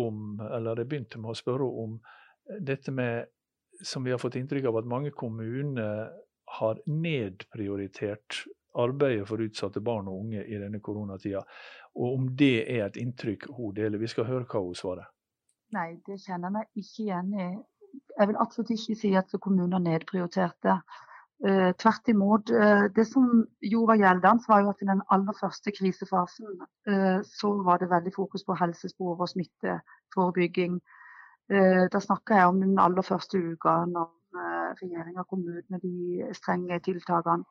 om, 0.00 0.20
eller 0.40 0.82
jeg 0.82 0.90
begynte 0.90 1.20
med 1.20 1.34
å 1.34 1.38
spørre 1.38 1.70
om 1.84 1.98
dette 2.60 2.92
med, 2.94 3.30
som 3.82 4.04
vi 4.04 4.14
har 4.14 4.22
fått 4.22 4.38
inntrykk 4.40 4.70
av, 4.70 4.80
at 4.80 4.88
mange 4.88 5.12
kommuner 5.16 6.12
har 6.58 6.80
nedprioritert 6.86 8.44
arbeidet 8.74 9.26
for 9.28 9.42
utsatte 9.42 9.82
barn 9.84 10.08
og 10.10 10.24
unge 10.24 10.44
i 10.44 10.58
denne 10.58 10.80
koronatida, 10.82 11.44
og 11.94 12.16
om 12.18 12.30
det 12.36 12.64
er 12.66 12.88
et 12.88 12.98
inntrykk 13.00 13.48
hun 13.54 13.74
deler. 13.76 14.00
Vi 14.02 14.10
skal 14.10 14.26
høre 14.28 14.48
hva 14.50 14.62
hun 14.64 14.78
svarer. 14.78 15.13
Nei, 15.74 15.88
det 16.06 16.20
kjenner 16.22 16.50
jeg 16.50 16.54
meg 16.56 16.82
ikke 16.82 17.02
igjen 17.06 17.32
i. 17.34 17.48
Jeg 18.18 18.30
vil 18.30 18.38
absolutt 18.42 18.70
ikke 18.74 18.96
si 18.98 19.10
at 19.18 19.34
kommuner 19.42 19.82
nedprioriterte. 19.82 20.78
Eh, 21.44 21.72
tvert 21.82 22.08
imot. 22.08 22.50
Eh, 22.50 22.84
det 22.96 23.06
som 23.10 23.26
gjorde 23.60 23.90
var 23.90 24.00
gjeldende, 24.00 24.48
var 24.48 24.60
jo 24.62 24.70
at 24.70 24.82
i 24.82 24.88
den 24.88 25.02
aller 25.16 25.36
første 25.40 25.72
krisefasen 25.74 26.60
eh, 26.88 27.18
så 27.26 27.50
var 27.66 27.82
det 27.82 27.90
veldig 27.90 28.12
fokus 28.14 28.46
på 28.46 28.56
helsespor 28.60 29.18
og 29.18 29.28
smitteforebygging. 29.28 30.78
Eh, 31.52 31.82
da 31.92 32.00
snakka 32.00 32.38
jeg 32.38 32.52
om 32.52 32.62
den 32.62 32.78
aller 32.78 33.04
første 33.04 33.38
uka 33.38 33.74
når 33.90 34.08
eh, 34.38 34.70
regjeringa 34.80 35.26
kom 35.28 35.42
ut 35.44 35.66
med 35.74 35.82
de 35.82 36.30
strenge 36.38 36.80
tiltakene. 36.86 37.44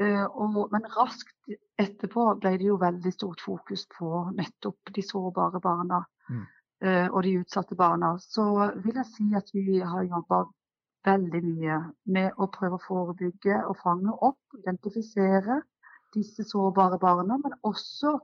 Eh, 0.00 0.24
og, 0.24 0.62
men 0.72 0.86
raskt 0.94 1.58
etterpå 1.82 2.30
ble 2.40 2.54
det 2.56 2.70
jo 2.70 2.78
veldig 2.80 3.12
stort 3.12 3.42
fokus 3.44 3.84
på 3.98 4.30
nettopp 4.38 4.94
de 4.96 5.04
sårbare 5.04 5.60
barna. 5.60 6.04
Mm. 6.30 6.46
Og 6.80 7.22
de 7.26 7.34
utsatte 7.42 7.76
barna. 7.76 8.14
Så 8.18 8.44
vil 8.84 8.96
jeg 8.96 9.06
si 9.10 9.26
at 9.36 9.50
vi 9.52 9.80
har 9.84 10.06
jobba 10.08 10.44
veldig 11.06 11.40
mye 11.44 11.76
med 12.12 12.40
å 12.40 12.48
prøve 12.52 12.76
å 12.78 12.84
forebygge 12.84 13.58
og 13.66 13.76
fange 13.82 14.12
opp, 14.24 14.40
identifisere 14.58 15.60
disse 16.14 16.44
sårbare 16.44 16.98
barna, 17.00 17.38
men 17.42 17.54
også 17.62 18.14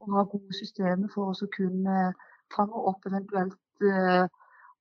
å 0.00 0.12
ha 0.14 0.24
gode 0.30 0.54
systemer 0.56 1.10
for 1.14 1.30
å 1.34 1.50
kunne 1.56 2.12
fange 2.54 2.86
opp 2.90 3.06
eventuelt 3.06 3.84
eh, 3.84 4.24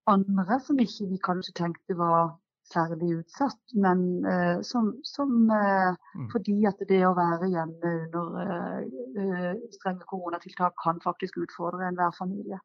andre 0.10 0.60
som 0.64 0.80
ikke 0.80 1.10
vi 1.12 1.20
kanskje 1.24 1.54
tenkte 1.60 1.98
var 2.00 2.34
særlig 2.70 3.20
utsatt, 3.20 3.60
men 3.76 4.26
eh, 4.26 4.62
som, 4.64 4.94
som 5.04 5.50
eh, 5.52 5.94
Mm. 6.14 6.28
fordi 6.30 6.56
at 6.70 6.78
det 6.90 7.00
å 7.08 7.16
være 7.18 7.48
hjemme 7.50 7.92
under 8.04 8.36
eh, 8.44 8.84
eh, 9.24 9.54
strenge 9.74 10.06
koronatiltak 10.06 10.76
kan 10.84 11.00
faktisk 11.04 11.40
utfordre 11.42 11.88
enhver 11.88 12.14
familie. 12.18 12.60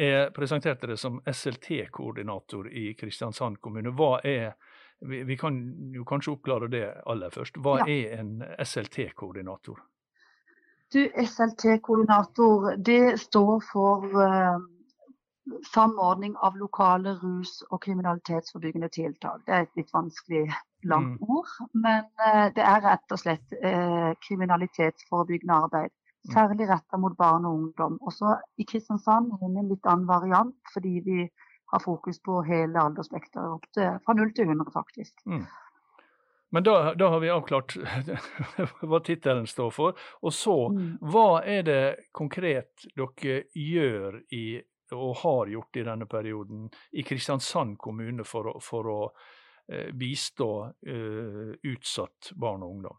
Jeg 0.00 0.32
presenterte 0.32 0.88
det 0.88 0.96
som 0.96 1.18
SLT-koordinator 1.28 2.70
i 2.72 2.94
Kristiansand 2.96 3.58
kommune. 3.60 3.92
Hva 3.92 4.14
er 4.24 4.54
vi, 5.00 5.22
vi 5.24 5.36
kan 5.36 5.56
jo 5.94 6.04
kanskje 6.04 6.34
oppklare 6.34 6.68
det 6.68 6.84
aller 7.06 7.30
først. 7.30 7.56
Hva 7.56 7.78
Ja. 7.78 7.86
er 7.88 8.20
en 8.20 8.42
SLT-koordinator? 8.58 9.80
Du, 10.92 11.08
SLT-koordinator, 11.16 12.76
det 12.76 13.20
står 13.20 13.60
for 13.72 14.04
uh, 14.04 14.58
samordning 15.72 16.36
av 16.36 16.56
lokale 16.56 17.14
rus- 17.22 17.62
og 17.70 17.80
kriminalitetsforbyggende 17.80 18.88
tiltak. 18.88 19.46
Det 19.46 19.54
er 19.54 19.62
et 19.62 19.76
litt 19.76 19.92
vanskelig 19.94 20.50
langt 20.84 21.20
ord, 21.20 21.48
men 21.72 22.04
uh, 22.18 22.50
det 22.54 22.64
er 22.64 22.82
rett 22.84 23.12
og 23.12 23.22
slett 23.22 23.56
uh, 23.64 24.12
kriminalitetsforebyggende 24.26 25.54
arbeid. 25.54 25.94
Mm. 26.28 26.32
Særlig 26.34 26.68
retta 26.68 26.98
mot 27.00 27.16
barn 27.16 27.46
og 27.48 27.54
ungdom. 27.54 27.98
Også 28.04 28.34
i 28.60 28.66
Kristiansand 28.68 29.32
er 29.32 29.40
det 29.40 29.62
en 29.62 29.70
litt 29.70 29.86
annen 29.88 30.08
variant, 30.08 30.56
fordi 30.72 31.00
vi 31.04 31.24
har 31.72 31.80
fokus 31.80 32.20
på 32.20 32.42
hele 32.44 32.82
aldersspekteret, 32.82 33.78
fra 34.04 34.14
0 34.14 34.32
til 34.36 34.50
100 34.50 34.72
faktisk. 34.74 35.14
Mm. 35.26 35.46
Men 36.50 36.62
da, 36.66 36.94
da 36.94 37.08
har 37.08 37.20
vi 37.22 37.30
avklart 37.30 37.76
hva 38.90 39.00
tittelen 39.06 39.46
står 39.46 39.70
for. 39.70 40.00
Og 40.22 40.32
så, 40.34 40.56
Mm. 40.68 40.98
hva 41.00 41.42
er 41.46 41.62
det 41.62 41.84
konkret 42.12 42.88
dere 42.96 43.44
gjør 43.54 44.20
i, 44.34 44.60
og 44.92 45.16
har 45.22 45.46
gjort 45.46 45.76
i 45.76 45.84
denne 45.86 46.06
perioden 46.10 46.66
i 46.92 47.02
Kristiansand 47.06 47.78
kommune 47.78 48.24
for 48.26 48.58
for 48.60 48.90
å 48.90 49.00
eh, 49.70 49.92
bistå 49.94 50.50
uh, 50.66 51.52
utsatt 51.62 52.32
barn 52.34 52.64
og 52.66 52.70
ungdom? 52.74 52.98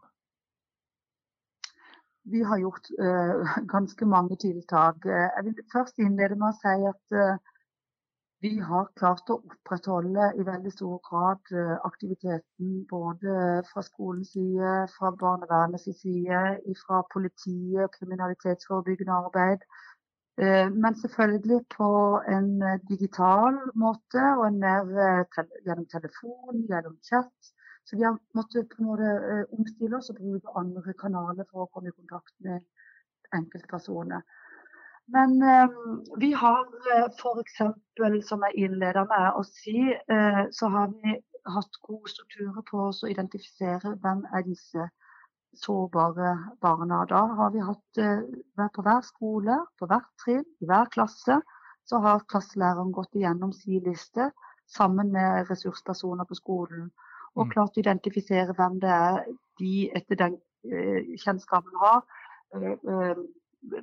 Vi 2.24 2.42
har 2.42 2.58
gjort 2.58 2.90
uh, 3.00 3.56
ganske 3.74 4.06
mange 4.06 4.36
tiltak. 4.36 5.06
Eh, 5.06 5.28
Jeg 5.36 5.44
vil 5.44 5.64
først 5.72 5.98
innlede 5.98 6.36
med 6.38 6.52
å 6.52 6.58
si 6.60 6.74
at 6.90 7.16
uh, 7.18 7.50
vi 8.42 8.52
har 8.58 8.88
klart 8.98 9.30
å 9.30 9.38
opprettholde 9.38 10.28
i 10.38 10.44
veldig 10.46 10.70
stor 10.74 10.96
grad 11.06 11.50
aktiviteten 11.86 12.72
både 12.90 13.34
fra 13.68 13.84
skolens 13.86 14.32
side, 14.34 14.72
fra 14.96 15.12
barnevernets 15.20 15.86
side, 16.00 16.40
fra 16.80 17.04
politiet, 17.14 17.94
kriminalitetsforebyggende 17.94 19.20
arbeid. 19.28 19.62
Men 20.74 20.98
selvfølgelig 21.04 21.60
på 21.76 21.92
en 22.34 22.50
digital 22.90 23.62
måte 23.78 24.26
og 24.40 24.48
en 24.48 24.58
mer 24.66 24.90
gjennom 25.62 25.86
telefon, 25.94 26.66
gjennom 26.66 26.98
chat. 27.06 27.54
Så 27.84 27.96
vi 27.98 28.06
har 28.06 28.18
måttet 28.38 28.68
på 28.70 28.82
en 28.82 28.88
måte 28.90 29.10
eh, 29.32 29.44
omstille 29.58 29.98
oss 29.98 30.12
og 30.12 30.20
bruke 30.20 30.54
andre 30.58 30.94
kanaler 31.00 31.48
for 31.50 31.64
å 31.64 31.70
komme 31.74 31.90
i 31.90 31.96
kontakt 31.96 32.34
med 32.46 32.62
enkeltpersoner. 33.34 34.22
Men 35.12 35.42
eh, 35.42 35.68
vi 36.22 36.30
har 36.32 36.62
eh, 36.94 37.08
f.eks., 37.10 37.58
som 38.28 38.46
jeg 38.46 38.66
innleda 38.66 39.04
med 39.10 39.38
å 39.38 39.42
si, 39.48 39.78
eh, 39.92 40.42
så 40.54 40.70
har 40.76 40.92
vi 40.94 41.18
hatt 41.56 41.78
gode 41.82 42.10
strukturer 42.10 42.62
på 42.70 42.86
å 42.86 43.10
identifisere 43.10 43.96
hvem 44.02 44.22
er 44.30 44.46
disse 44.46 44.86
sårbare 45.58 46.36
barna. 46.62 47.02
Da 47.10 47.24
har 47.38 47.50
vi 47.50 47.64
hatt 47.66 47.98
eh, 47.98 48.22
på 48.76 48.86
hver 48.86 49.02
skole, 49.06 49.58
på 49.78 49.90
hvert 49.90 50.08
trinn, 50.22 50.46
i 50.62 50.70
hver 50.70 50.88
klasse, 50.94 51.40
så 51.84 51.98
har 51.98 52.26
klasselæreren 52.30 52.94
gått 52.94 53.18
igjennom 53.18 53.52
sin 53.52 53.82
liste 53.84 54.30
sammen 54.70 55.10
med 55.12 55.50
ressurspersoner 55.50 56.24
på 56.28 56.38
skolen. 56.38 56.92
Og 57.36 57.46
Mm. 57.46 57.50
klart 57.52 57.76
å 57.76 57.80
identifisere 57.82 58.54
hvem 58.54 58.80
det 58.80 58.90
er 58.90 59.24
de 59.58 59.90
etter 59.96 60.16
den 60.16 60.34
eh, 60.64 61.16
kjennskapen 61.18 61.72
har. 61.80 62.02
eh, 62.54 62.72
eh, 62.72 63.14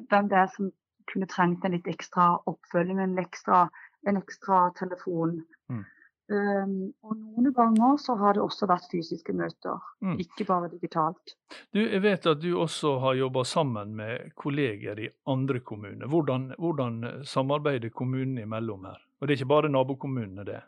hvem 0.09 0.27
det 0.29 0.37
er 0.37 0.47
som 0.55 0.71
kunne 1.11 1.25
trengt 1.25 1.65
en 1.65 1.71
litt 1.71 1.87
ekstra 1.87 2.37
oppfølging, 2.45 2.99
en 2.99 3.17
ekstra, 3.17 3.69
en 4.07 4.17
ekstra 4.17 4.71
telefon. 4.77 5.43
Mm. 5.69 5.85
Um, 6.31 6.93
og 7.01 7.15
noen 7.17 7.53
ganger 7.57 7.95
så 7.97 8.15
har 8.19 8.33
det 8.33 8.43
også 8.43 8.67
vært 8.69 8.91
fysiske 8.91 9.33
møter, 9.33 9.79
Mm. 10.03 10.19
ikke 10.19 10.45
bare 10.45 10.69
digitalt. 10.69 11.33
Du, 11.73 11.79
jeg 11.79 12.01
vet 12.03 12.27
at 12.27 12.39
du 12.39 12.53
også 12.53 12.99
har 12.99 13.15
jobba 13.15 13.43
sammen 13.43 13.95
med 13.95 14.35
kolleger 14.35 14.99
i 14.99 15.09
andre 15.25 15.59
kommuner. 15.59 16.05
Hvordan, 16.07 16.53
hvordan 16.59 17.23
samarbeider 17.25 17.89
kommunene 17.89 18.41
imellom 18.45 18.85
her? 18.85 19.01
Og 19.19 19.27
det 19.27 19.33
er 19.33 19.43
ikke 19.43 19.47
bare 19.55 19.69
nabokommunene, 19.73 20.45
det? 20.45 20.61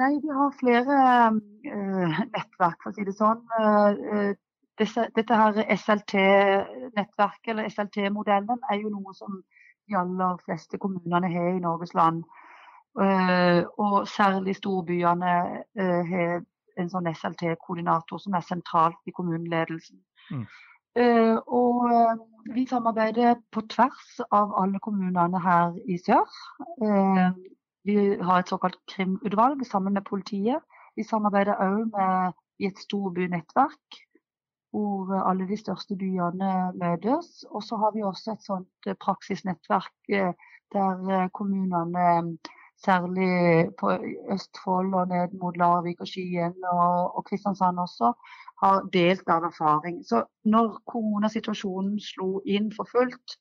Nei, 0.00 0.14
vi 0.22 0.30
har 0.32 0.52
flere 0.56 0.98
uh, 1.76 2.20
nettverk, 2.32 2.78
for 2.80 2.90
å 2.90 2.96
si 2.96 3.04
det 3.04 3.12
sånn. 3.18 3.42
Uh, 3.60 4.30
disse, 4.80 5.04
dette 5.16 5.36
her 5.36 5.58
SLT-nettverket, 5.74 7.50
eller 7.52 7.68
SLT-modellen, 7.68 8.62
er 8.72 8.80
jo 8.80 8.92
noe 8.94 9.12
som 9.18 9.42
de 9.90 9.98
aller 10.00 10.38
fleste 10.46 10.80
kommunene 10.80 11.28
har 11.34 11.50
i 11.52 11.60
Norges 11.60 11.92
land. 11.98 12.22
Uh, 12.96 13.60
og 13.76 14.08
særlig 14.08 14.56
storbyene 14.56 15.34
har 15.76 16.40
en 16.80 16.90
sånn 16.90 17.10
SLT-koordinator 17.12 18.22
som 18.22 18.34
er 18.34 18.46
sentralt 18.46 19.10
i 19.10 19.14
kommuneledelsen. 19.14 20.00
Mm. 20.30 20.46
Og 21.46 21.84
vi 22.50 22.64
samarbeider 22.66 23.36
på 23.54 23.62
tvers 23.70 24.16
av 24.34 24.56
alle 24.58 24.80
kommunene 24.82 25.38
her 25.44 25.76
i 25.86 26.00
sør. 26.02 26.26
Vi 27.84 27.96
har 28.20 28.38
et 28.38 28.48
såkalt 28.48 28.78
krimutvalg 28.92 29.64
sammen 29.66 29.96
med 29.96 30.04
politiet. 30.04 30.60
Vi 30.96 31.06
samarbeider 31.06 31.60
òg 31.64 31.96
i 32.60 32.68
et 32.68 32.78
storbynettverk 32.78 34.00
hvor 34.70 35.14
alle 35.30 35.48
de 35.48 35.56
største 35.58 35.96
byene 35.98 36.50
møtes. 36.82 37.44
Og 37.50 37.62
så 37.62 37.76
har 37.76 37.92
vi 37.94 38.06
også 38.06 38.32
et 38.32 38.46
sånt 38.46 38.86
eh, 38.86 38.98
praksisnettverk 39.04 40.14
eh, 40.14 40.32
der 40.72 41.12
eh, 41.16 41.28
kommunene, 41.34 42.38
særlig 42.80 43.68
på 43.80 43.90
Østfold 44.32 44.94
og 44.94 45.08
ned 45.08 45.34
mot 45.42 45.56
Larvik 45.56 46.00
og 46.00 46.08
Skien 46.08 46.54
og, 46.72 47.16
og 47.16 47.26
Kristiansand 47.26 47.78
også, 47.78 48.12
har 48.62 48.86
delt 48.94 49.28
av 49.28 49.44
erfaring. 49.50 49.98
Så 50.08 50.22
når 50.44 50.78
koronasituasjonen 50.88 51.98
slo 52.00 52.40
inn 52.48 52.70
for 52.72 52.88
fullt, 52.88 53.36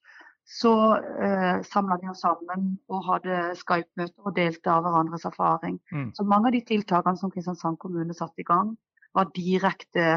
så 0.50 0.98
eh, 0.98 1.62
samla 1.62 2.00
vi 2.02 2.10
oss 2.10 2.24
sammen 2.26 2.72
og 2.90 3.04
hadde 3.06 3.52
Skype-møter 3.60 4.26
og 4.26 4.34
delte 4.34 4.72
av 4.74 4.82
hverandres 4.86 5.28
erfaring. 5.30 5.76
Mm. 5.94 6.08
Så 6.18 6.26
mange 6.26 6.50
av 6.50 6.56
de 6.56 6.64
tiltakene 6.66 7.22
som 7.22 7.30
Kristiansand 7.34 7.78
kommune 7.82 8.16
satte 8.18 8.42
i 8.42 8.48
gang, 8.48 8.72
var 9.14 9.30
direkte 9.36 10.08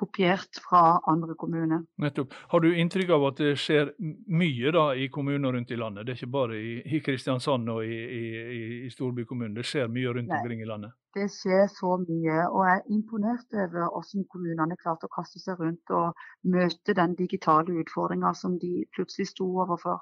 kopiert 0.00 0.58
fra 0.64 0.80
andre 1.12 1.34
kommuner. 1.38 1.82
Nettopp. 2.00 2.32
Har 2.52 2.64
du 2.64 2.70
inntrykk 2.72 3.12
av 3.16 3.26
at 3.30 3.42
det 3.42 3.52
skjer 3.60 3.92
mye 4.40 4.72
da 4.76 4.86
i 4.96 5.08
kommuner 5.12 5.52
rundt 5.56 5.70
i 5.70 5.78
landet? 5.80 6.06
Det 6.08 6.14
er 6.14 6.20
ikke 6.22 6.32
bare 6.38 6.56
i, 6.58 6.72
i 6.96 7.00
Kristiansand 7.04 7.68
og 7.74 7.84
i, 7.84 7.98
i, 8.20 8.22
i- 8.56 8.80
i 8.86 8.90
storbykommunen, 8.94 9.54
det 9.60 9.66
skjer 9.68 9.90
mye 9.92 10.14
rundt 10.16 10.32
Nei. 10.32 10.40
omkring 10.40 10.62
i 10.64 10.68
landet? 10.70 10.96
Det 11.16 11.26
skjer 11.34 11.66
så 11.74 11.96
mye, 12.04 12.38
og 12.48 12.62
jeg 12.68 12.76
er 12.78 12.94
imponert 12.96 13.56
over 13.58 13.88
hvordan 13.90 14.24
kommunene 14.30 14.76
klarte 14.80 15.08
å 15.10 15.14
kaste 15.16 15.42
seg 15.42 15.58
rundt 15.60 15.90
og 15.90 16.14
møte 16.46 16.94
den 16.94 17.16
digitale 17.18 17.80
utfordringa 17.82 18.30
som 18.38 18.56
de 18.62 18.84
plutselig 18.94 19.28
sto 19.32 19.48
overfor. 19.64 19.98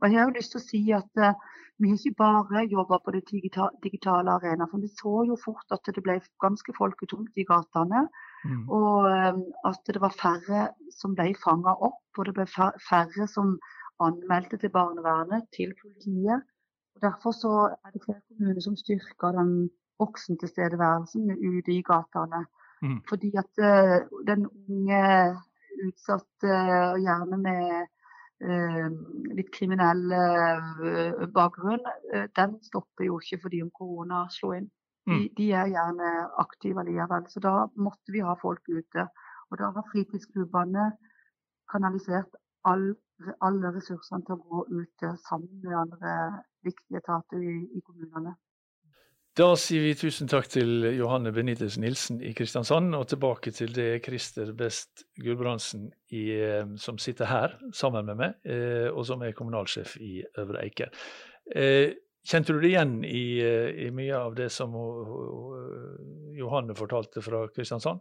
Og 0.00 0.08
jeg 0.08 0.16
har 0.20 0.28
jo 0.30 0.36
lyst 0.36 0.52
til 0.54 0.60
å 0.60 0.64
si 0.64 0.78
at 0.96 1.20
uh, 1.20 1.34
vi 1.80 1.90
ikke 1.96 2.14
bare 2.20 2.62
jobba 2.68 2.98
på 3.04 3.12
det 3.16 3.22
digita 3.30 3.66
digitale 3.84 4.32
arena, 4.36 4.66
for 4.70 4.80
vi 4.84 4.88
så 5.00 5.24
jo 5.28 5.36
fort 5.40 5.72
at 5.76 5.88
det 5.96 6.02
ble 6.04 6.18
ganske 6.44 6.72
folketungt 6.76 7.36
i 7.40 7.44
gatene. 7.48 8.06
Mm. 8.44 8.68
Og 8.68 9.10
eh, 9.10 9.40
at 9.68 9.80
det 9.86 10.00
var 10.00 10.16
færre 10.16 10.68
som 10.94 11.14
ble 11.16 11.32
fanga 11.44 11.74
opp, 11.76 12.06
og 12.18 12.26
det 12.28 12.34
ble 12.38 12.46
færre 12.48 13.28
som 13.28 13.58
anmeldte 14.00 14.56
til 14.60 14.72
barnevernet, 14.72 15.48
til 15.56 15.74
politiet. 15.82 16.46
Og 16.96 17.02
Derfor 17.02 17.36
så 17.36 17.52
er 17.84 17.92
det 17.92 18.04
flere 18.04 18.22
kommuner 18.28 18.64
som 18.64 18.76
styrker 18.76 19.36
den 19.36 19.52
voksentilstedeværelsen 20.00 21.30
ute 21.30 21.72
i 21.72 21.82
gatene. 21.82 22.44
Mm. 22.82 23.00
Fordi 23.08 23.32
at 23.36 23.60
uh, 23.60 23.96
den 24.26 24.46
unge 24.68 25.02
utsatte, 25.86 26.52
og 26.92 27.00
gjerne 27.04 27.38
med 27.44 27.64
uh, 28.44 28.86
litt 29.36 29.50
kriminell 29.52 30.06
uh, 30.12 31.26
bakgrunn, 31.34 31.84
eh, 32.14 32.28
den 32.36 32.56
stopper 32.64 33.04
jo 33.06 33.20
ikke 33.20 33.42
fordi 33.44 33.62
om 33.64 33.72
korona 33.76 34.24
slo 34.32 34.54
inn. 34.56 34.70
De, 35.06 35.12
Mm. 35.12 35.28
de 35.36 35.52
er 35.52 35.70
gjerne 35.72 36.10
aktive 36.38 36.84
likevel. 36.84 37.24
Så 37.28 37.40
da 37.40 37.54
måtte 37.76 38.12
vi 38.12 38.20
ha 38.20 38.34
folk 38.42 38.62
ute. 38.68 39.06
Og 39.50 39.58
da 39.58 39.70
har 39.74 39.88
fritidsklubbene 39.92 40.90
kanalisert 41.72 42.36
all, 42.64 42.94
alle 43.40 43.72
ressursene 43.74 44.22
til 44.26 44.36
å 44.36 44.44
gå 44.44 44.66
ute 44.82 45.14
sammen 45.28 45.62
med 45.64 45.74
andre 45.78 46.14
viktige 46.62 47.00
etater 47.00 47.42
i, 47.42 47.56
i 47.74 47.80
kommunene. 47.80 48.36
Da 49.38 49.54
sier 49.56 49.84
vi 49.84 49.94
tusen 49.94 50.28
takk 50.28 50.48
til 50.50 50.88
Johanne 50.98 51.30
Benitez 51.32 51.78
Nilsen 51.78 52.18
i 52.20 52.32
Kristiansand, 52.36 52.94
og 52.98 53.06
tilbake 53.08 53.52
til 53.54 53.70
det 53.72 54.02
Christer 54.04 54.50
Best 54.58 55.04
Gulbrandsen 55.22 55.86
i, 56.10 56.24
eh, 56.34 56.66
som 56.76 56.98
sitter 56.98 57.30
her 57.30 57.54
sammen 57.72 58.10
med 58.10 58.18
meg, 58.18 58.34
eh, 58.44 58.90
og 58.90 59.06
som 59.06 59.22
er 59.22 59.32
kommunalsjef 59.38 59.96
i 60.02 60.24
Øvre 60.42 60.64
Eiker. 60.66 60.90
Eh, 62.20 62.26
Kjente 62.30 62.52
du 62.52 62.60
det 62.60 62.68
igjen 62.68 63.04
i, 63.04 63.40
eh, 63.40 63.86
i 63.86 63.90
mye 63.90 64.16
av 64.16 64.34
det 64.36 64.50
som 64.52 64.72
ho- 64.72 66.34
Johanne 66.36 66.74
fortalte 66.74 67.22
fra 67.22 67.46
Kristiansand? 67.48 68.00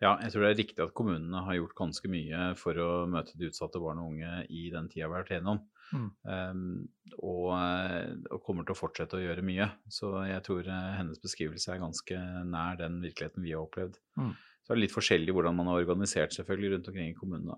Ja, 0.00 0.18
jeg 0.20 0.32
tror 0.32 0.42
det 0.44 0.50
er 0.50 0.58
riktig 0.62 0.82
at 0.84 0.92
kommunene 0.94 1.40
har 1.46 1.54
gjort 1.56 1.74
ganske 1.74 2.08
mye 2.12 2.54
for 2.60 2.74
å 2.74 3.06
møte 3.08 3.32
de 3.38 3.48
utsatte 3.48 3.80
barn 3.80 3.98
og 3.98 4.10
unge 4.12 4.46
i 4.52 4.68
den 4.70 4.88
tida 4.92 5.06
vi 5.08 5.12
har 5.14 5.22
vært 5.24 5.30
igjennom. 5.32 5.62
Mm. 5.92 6.10
Um, 6.26 6.88
og, 7.22 7.54
eh, 7.56 8.16
og 8.30 8.42
kommer 8.44 8.66
til 8.66 8.74
å 8.74 8.78
fortsette 8.80 9.16
å 9.16 9.22
gjøre 9.22 9.42
mye. 9.46 9.70
Så 9.88 10.10
jeg 10.28 10.42
tror 10.44 10.66
eh, 10.68 10.96
hennes 10.98 11.18
beskrivelse 11.22 11.72
er 11.72 11.80
ganske 11.80 12.18
nær 12.44 12.76
den 12.76 13.00
virkeligheten 13.00 13.42
vi 13.46 13.52
har 13.54 13.64
opplevd. 13.64 13.96
Mm. 14.18 14.34
Så 14.66 14.72
er 14.72 14.80
det 14.80 14.82
litt 14.82 14.94
forskjellig 14.96 15.30
hvordan 15.30 15.54
man 15.54 15.68
har 15.70 15.84
organisert 15.84 16.34
selvfølgelig 16.34 16.72
rundt 16.72 16.88
omkring 16.90 17.10
i 17.12 17.14
kommunene. 17.14 17.54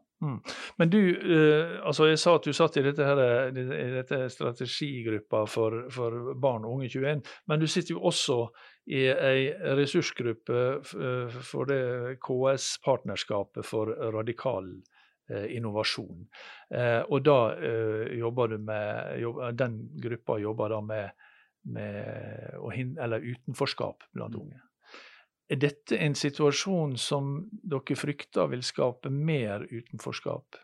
Men 0.76 0.90
du, 0.92 0.98
eh, 1.16 1.78
altså 1.88 2.10
jeg 2.10 2.18
sa 2.20 2.34
at 2.36 2.44
du 2.44 2.52
satt 2.52 2.76
i 2.76 2.82
dette, 2.84 3.06
her, 3.08 3.48
i 3.48 3.86
dette 3.94 4.18
strategigruppa 4.34 5.46
for, 5.48 5.86
for 5.94 6.34
barn 6.36 6.68
og 6.68 6.76
unge 6.76 6.90
21, 6.92 7.24
men 7.48 7.62
du 7.62 7.64
sitter 7.64 7.96
jo 7.96 8.04
også 8.12 8.36
i 8.92 9.06
ei 9.08 9.48
ressursgruppe 9.80 10.60
eh, 10.76 11.40
for 11.48 11.72
det 11.72 12.18
KS-partnerskapet 12.28 13.64
for 13.64 13.96
radikal 14.12 14.68
eh, 15.32 15.48
innovasjon. 15.56 16.28
Eh, 16.76 17.00
og 17.08 17.24
da 17.24 17.40
eh, 17.56 18.18
jobber 18.20 18.52
du 18.52 18.60
med, 18.68 19.18
jobb, 19.24 19.42
den 19.56 19.80
gruppa 19.96 20.36
jobber 20.44 20.76
da 20.76 20.84
med, 20.92 21.28
med 21.72 22.72
hin, 22.76 22.98
eller 23.00 23.24
utenforskap 23.24 24.10
blant 24.12 24.36
unge. 24.36 24.60
Er 25.48 25.60
dette 25.60 25.96
en 25.96 26.16
situasjon 26.18 26.96
som 27.00 27.36
dere 27.50 27.96
frykter 27.96 28.50
vil 28.52 28.64
skape 28.66 29.12
mer 29.12 29.64
utenforskap? 29.70 30.58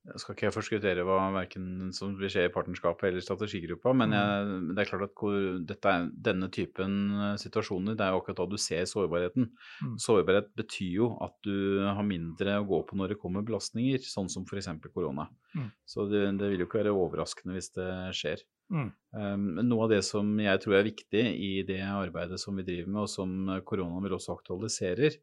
Jeg 0.00 0.20
skal 0.22 0.32
ikke 0.32 0.46
jeg 0.46 0.54
forskuttere 0.54 1.02
hva 1.04 1.16
verken 1.34 1.90
som 1.92 2.14
vil 2.16 2.30
skje 2.32 2.46
i 2.48 2.52
partnerskapet 2.52 3.10
eller 3.10 3.24
strategigruppa, 3.24 3.92
men 4.00 4.14
jeg, 4.16 4.54
det 4.70 4.80
er 4.80 4.88
klart 4.88 5.04
at 5.10 5.24
dette 5.68 5.92
er, 5.92 6.06
denne 6.28 6.48
typen 6.54 6.94
eh, 7.18 7.34
situasjoner, 7.42 7.98
det 7.98 8.06
er 8.06 8.14
jo 8.14 8.22
akkurat 8.22 8.40
da 8.40 8.46
du 8.48 8.56
ser 8.62 8.88
sårbarheten. 8.88 9.50
Mm. 9.84 9.98
Sårbarhet 10.00 10.48
betyr 10.56 10.94
jo 11.02 11.10
at 11.20 11.36
du 11.44 11.82
har 11.84 12.06
mindre 12.06 12.56
å 12.62 12.68
gå 12.70 12.80
på 12.88 12.96
når 12.96 13.12
det 13.12 13.20
kommer 13.20 13.44
belastninger, 13.44 14.00
sånn 14.06 14.32
som 14.32 14.48
f.eks. 14.48 14.70
korona. 14.88 15.28
Mm. 15.52 15.68
Så 15.84 16.08
det, 16.08 16.24
det 16.40 16.48
vil 16.54 16.64
jo 16.64 16.70
ikke 16.70 16.80
være 16.80 16.96
overraskende 16.96 17.58
hvis 17.58 17.74
det 17.76 17.90
skjer. 18.16 18.46
Mm. 18.70 18.90
Um, 19.10 19.46
noe 19.66 19.86
av 19.88 19.90
det 19.90 20.04
som 20.06 20.28
jeg 20.38 20.62
tror 20.62 20.78
er 20.78 20.86
viktig 20.86 21.24
i 21.42 21.52
det 21.66 21.82
arbeidet 21.82 22.38
som 22.38 22.58
vi 22.58 22.66
driver 22.66 22.92
med, 22.92 23.02
og 23.02 23.10
som 23.10 23.32
koronaen 23.66 24.06
vil 24.06 24.14
også 24.14 24.36
aktualiserer, 24.36 25.18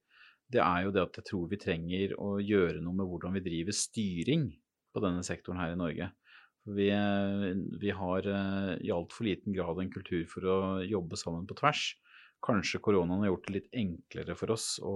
det 0.52 0.64
er 0.64 0.86
jo 0.86 0.94
det 0.96 1.04
at 1.04 1.20
jeg 1.20 1.28
tror 1.28 1.50
vi 1.52 1.60
trenger 1.60 2.16
å 2.24 2.38
gjøre 2.40 2.80
noe 2.84 2.96
med 2.96 3.10
hvordan 3.10 3.36
vi 3.36 3.44
driver 3.44 3.76
styring 3.76 4.50
på 4.96 5.04
denne 5.04 5.24
sektoren 5.28 5.60
her 5.60 5.76
i 5.76 5.80
Norge. 5.80 6.10
Vi, 6.68 6.90
eh, 6.92 7.48
vi 7.80 7.92
har 7.96 8.28
eh, 8.28 8.74
i 8.84 8.92
altfor 8.92 9.28
liten 9.28 9.56
grad 9.56 9.80
en 9.80 9.92
kultur 9.92 10.26
for 10.28 10.48
å 10.48 10.58
jobbe 10.84 11.20
sammen 11.20 11.48
på 11.48 11.56
tvers. 11.60 11.94
Kanskje 12.44 12.80
koronaen 12.86 13.24
har 13.24 13.32
gjort 13.32 13.48
det 13.48 13.54
litt 13.56 13.72
enklere 13.82 14.36
for 14.38 14.54
oss 14.54 14.68
å, 14.86 14.94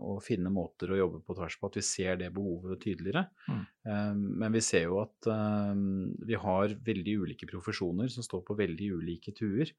å 0.00 0.14
finne 0.24 0.50
måter 0.52 0.90
å 0.90 0.98
jobbe 0.98 1.20
på 1.26 1.36
tvers 1.36 1.58
på, 1.60 1.68
at 1.68 1.76
vi 1.76 1.84
ser 1.84 2.16
det 2.22 2.30
behovet 2.34 2.80
tydeligere. 2.82 3.26
Mm. 3.50 3.60
Um, 3.84 4.22
Men 4.40 4.56
vi 4.56 4.62
ser 4.64 4.86
jo 4.88 5.02
at 5.02 5.28
um, 5.28 6.14
vi 6.26 6.38
har 6.40 6.74
veldig 6.88 7.18
ulike 7.26 7.48
profesjoner 7.50 8.08
som 8.12 8.24
står 8.24 8.42
på 8.46 8.56
veldig 8.58 8.90
ulike 8.96 9.36
tuer, 9.36 9.74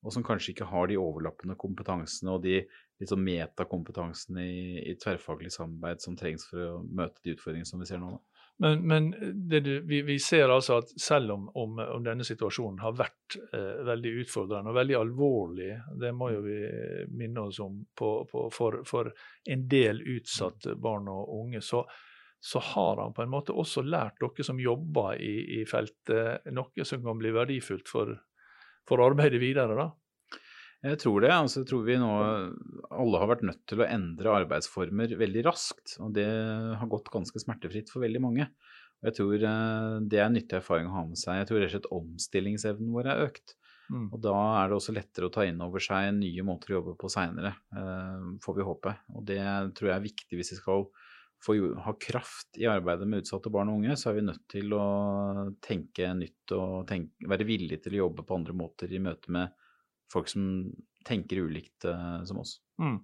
og 0.00 0.14
som 0.14 0.24
kanskje 0.24 0.54
ikke 0.54 0.70
har 0.70 0.88
de 0.88 0.96
overlappende 1.00 1.58
kompetansene 1.60 2.32
og 2.32 2.46
de 2.46 2.62
sånn 3.08 3.24
metakompetansene 3.26 4.44
i, 4.46 4.62
i 4.92 4.94
tverrfaglig 5.00 5.52
samarbeid 5.52 6.00
som 6.04 6.16
trengs 6.16 6.46
for 6.48 6.62
å 6.62 6.78
møte 6.84 7.20
de 7.24 7.34
utfordringene 7.34 7.68
som 7.68 7.82
vi 7.82 7.90
ser 7.90 8.00
nå. 8.00 8.14
da. 8.14 8.29
Men, 8.62 8.88
men 8.88 9.14
det, 9.48 9.60
vi, 9.60 10.02
vi 10.02 10.18
ser 10.18 10.50
altså 10.52 10.82
at 10.82 10.90
selv 11.00 11.32
om, 11.32 11.46
om, 11.56 11.78
om 11.80 12.02
denne 12.04 12.24
situasjonen 12.28 12.82
har 12.84 12.92
vært 12.98 13.38
eh, 13.56 13.78
veldig 13.88 14.10
utfordrende 14.20 14.68
og 14.68 14.76
veldig 14.76 14.96
alvorlig, 14.98 15.70
det 16.02 16.10
må 16.12 16.28
jo 16.34 16.42
vi 16.44 16.58
minne 17.16 17.46
oss 17.48 17.62
om 17.64 17.78
på, 17.96 18.10
på, 18.28 18.42
for, 18.52 18.82
for 18.84 19.08
en 19.48 19.64
del 19.70 20.02
utsatte 20.04 20.76
barn 20.76 21.08
og 21.08 21.32
unge, 21.38 21.62
så, 21.64 21.80
så 22.36 22.60
har 22.74 23.00
han 23.00 23.16
på 23.16 23.24
en 23.24 23.32
måte 23.32 23.56
også 23.56 23.80
lært 23.86 24.20
dere 24.20 24.44
som 24.44 24.60
jobber 24.60 25.16
i, 25.16 25.62
i 25.62 25.64
feltet, 25.64 26.52
noe 26.52 26.84
som 26.84 27.00
kan 27.06 27.16
bli 27.22 27.32
verdifullt 27.32 27.88
for, 27.88 28.12
for 28.84 29.06
arbeidet 29.08 29.40
videre. 29.40 29.72
da. 29.72 29.88
Jeg 30.80 30.96
tror 31.02 31.20
det. 31.20 31.30
altså 31.34 31.60
jeg 31.60 31.68
tror 31.68 31.82
vi 31.84 31.96
nå 32.00 32.10
alle 32.88 33.20
har 33.20 33.28
vært 33.28 33.44
nødt 33.44 33.64
til 33.68 33.82
å 33.82 33.88
endre 33.88 34.36
arbeidsformer 34.42 35.12
veldig 35.20 35.42
raskt. 35.44 35.98
Og 36.00 36.14
det 36.16 36.28
har 36.80 36.92
gått 36.92 37.12
ganske 37.12 37.42
smertefritt 37.42 37.92
for 37.92 38.04
veldig 38.06 38.22
mange. 38.24 38.48
Og 39.00 39.10
jeg 39.10 39.18
tror 39.18 39.44
eh, 39.50 39.96
det 40.12 40.22
er 40.22 40.32
nyttig 40.32 40.58
erfaring 40.60 40.88
å 40.88 40.96
ha 40.96 41.04
med 41.08 41.20
seg. 41.20 41.40
Jeg 41.40 41.50
tror 41.50 41.60
rett 41.60 41.68
og 41.70 41.74
slett 41.76 41.92
omstillingsevnen 42.00 42.94
vår 42.96 43.12
er 43.12 43.26
økt. 43.28 43.54
Mm. 43.90 44.08
Og 44.08 44.18
da 44.22 44.34
er 44.60 44.70
det 44.70 44.76
også 44.78 44.94
lettere 44.94 45.28
å 45.28 45.34
ta 45.34 45.44
inn 45.48 45.60
over 45.64 45.82
seg 45.82 46.12
nye 46.16 46.44
måter 46.46 46.72
å 46.72 46.76
jobbe 46.78 46.92
på 47.00 47.08
seinere, 47.10 47.56
får 48.44 48.54
vi 48.54 48.66
håpe. 48.68 48.92
Og 49.18 49.24
det 49.26 49.40
tror 49.74 49.88
jeg 49.90 49.96
er 49.96 50.04
viktig 50.04 50.38
hvis 50.38 50.52
vi 50.54 50.58
skal 50.60 50.84
få 51.42 51.56
ha 51.82 51.94
kraft 51.98 52.60
i 52.60 52.68
arbeidet 52.70 53.08
med 53.08 53.24
utsatte 53.24 53.50
barn 53.50 53.72
og 53.72 53.80
unge, 53.80 53.96
så 53.98 54.10
er 54.10 54.18
vi 54.18 54.26
nødt 54.28 54.44
til 54.52 54.76
å 54.76 54.84
tenke 55.64 56.12
nytt 56.14 56.54
og 56.54 56.84
tenke, 56.86 57.26
være 57.32 57.48
villige 57.48 57.80
til 57.86 57.96
å 57.96 58.02
jobbe 58.04 58.26
på 58.28 58.36
andre 58.36 58.56
måter 58.56 58.92
i 58.92 59.02
møte 59.02 59.32
med 59.34 59.56
folk 60.12 60.28
som 60.28 60.44
tenker 61.06 61.46
ulikt 61.46 61.84
uh, 61.88 62.20
som 62.24 62.42
oss. 62.42 62.58
Mm. 62.82 62.98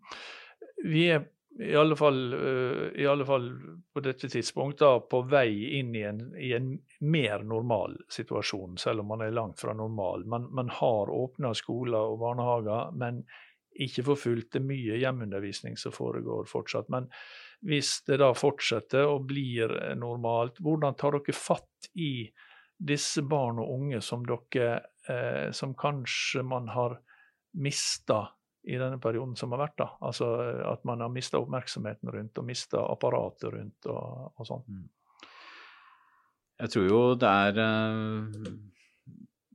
Vi 0.85 1.07
er 1.11 1.25
i 1.57 1.73
alle, 1.77 1.97
fall, 1.97 2.19
uh, 2.35 2.89
i 3.01 3.07
alle 3.09 3.25
fall 3.25 3.49
på 3.93 4.03
dette 4.05 4.29
tidspunktet 4.29 5.09
på 5.11 5.23
vei 5.31 5.79
inn 5.79 5.95
i 5.97 6.05
en, 6.05 6.21
i 6.37 6.53
en 6.53 6.75
mer 7.01 7.47
normal 7.49 7.97
situasjon, 8.13 8.77
selv 8.81 9.05
om 9.05 9.15
man 9.15 9.25
er 9.25 9.35
langt 9.35 9.61
fra 9.61 9.73
normal. 9.75 10.27
Man, 10.29 10.51
man 10.55 10.69
har 10.81 11.13
åpna 11.13 11.55
skoler 11.57 12.13
og 12.13 12.21
barnehager, 12.21 12.93
men 12.97 13.25
ikke 13.81 14.05
for 14.11 14.21
fullt. 14.21 14.51
Det 14.53 14.61
er 14.61 14.69
mye 14.69 15.01
hjemmeundervisning 15.01 15.77
som 15.81 15.95
foregår 15.95 16.49
fortsatt. 16.51 16.89
Men 16.93 17.09
hvis 17.67 18.01
det 18.09 18.21
da 18.23 18.33
fortsetter 18.37 19.09
og 19.09 19.27
blir 19.31 19.73
eh, 19.79 19.95
normalt, 19.99 20.61
hvordan 20.65 20.97
tar 20.99 21.19
dere 21.19 21.37
fatt 21.37 21.91
i 21.95 22.29
disse 22.77 23.25
barn 23.25 23.61
og 23.63 23.73
unge 23.73 24.03
som 24.05 24.25
dere 24.29 24.83
eh, 25.11 25.51
som 25.57 25.75
kanskje 25.79 26.45
man 26.47 26.69
har 26.73 26.99
mista 27.57 28.27
i 28.67 28.79
denne 28.81 28.99
perioden 28.99 29.37
som 29.39 29.53
har 29.55 29.63
vært. 29.67 29.79
da, 29.79 29.91
altså 30.01 30.31
eh, 30.43 30.63
At 30.73 30.85
man 30.89 31.05
har 31.05 31.13
mista 31.13 31.41
oppmerksomheten 31.41 32.13
rundt 32.13 32.39
og 32.39 32.49
mista 32.49 32.83
apparatet 32.87 33.53
rundt 33.55 33.91
og, 33.93 34.33
og 34.37 34.49
sånn. 34.49 34.65
Jeg 36.57 36.73
tror 36.73 36.89
jo 36.89 37.01
det 37.21 37.31
er 37.31 37.61
eh, 37.63 38.49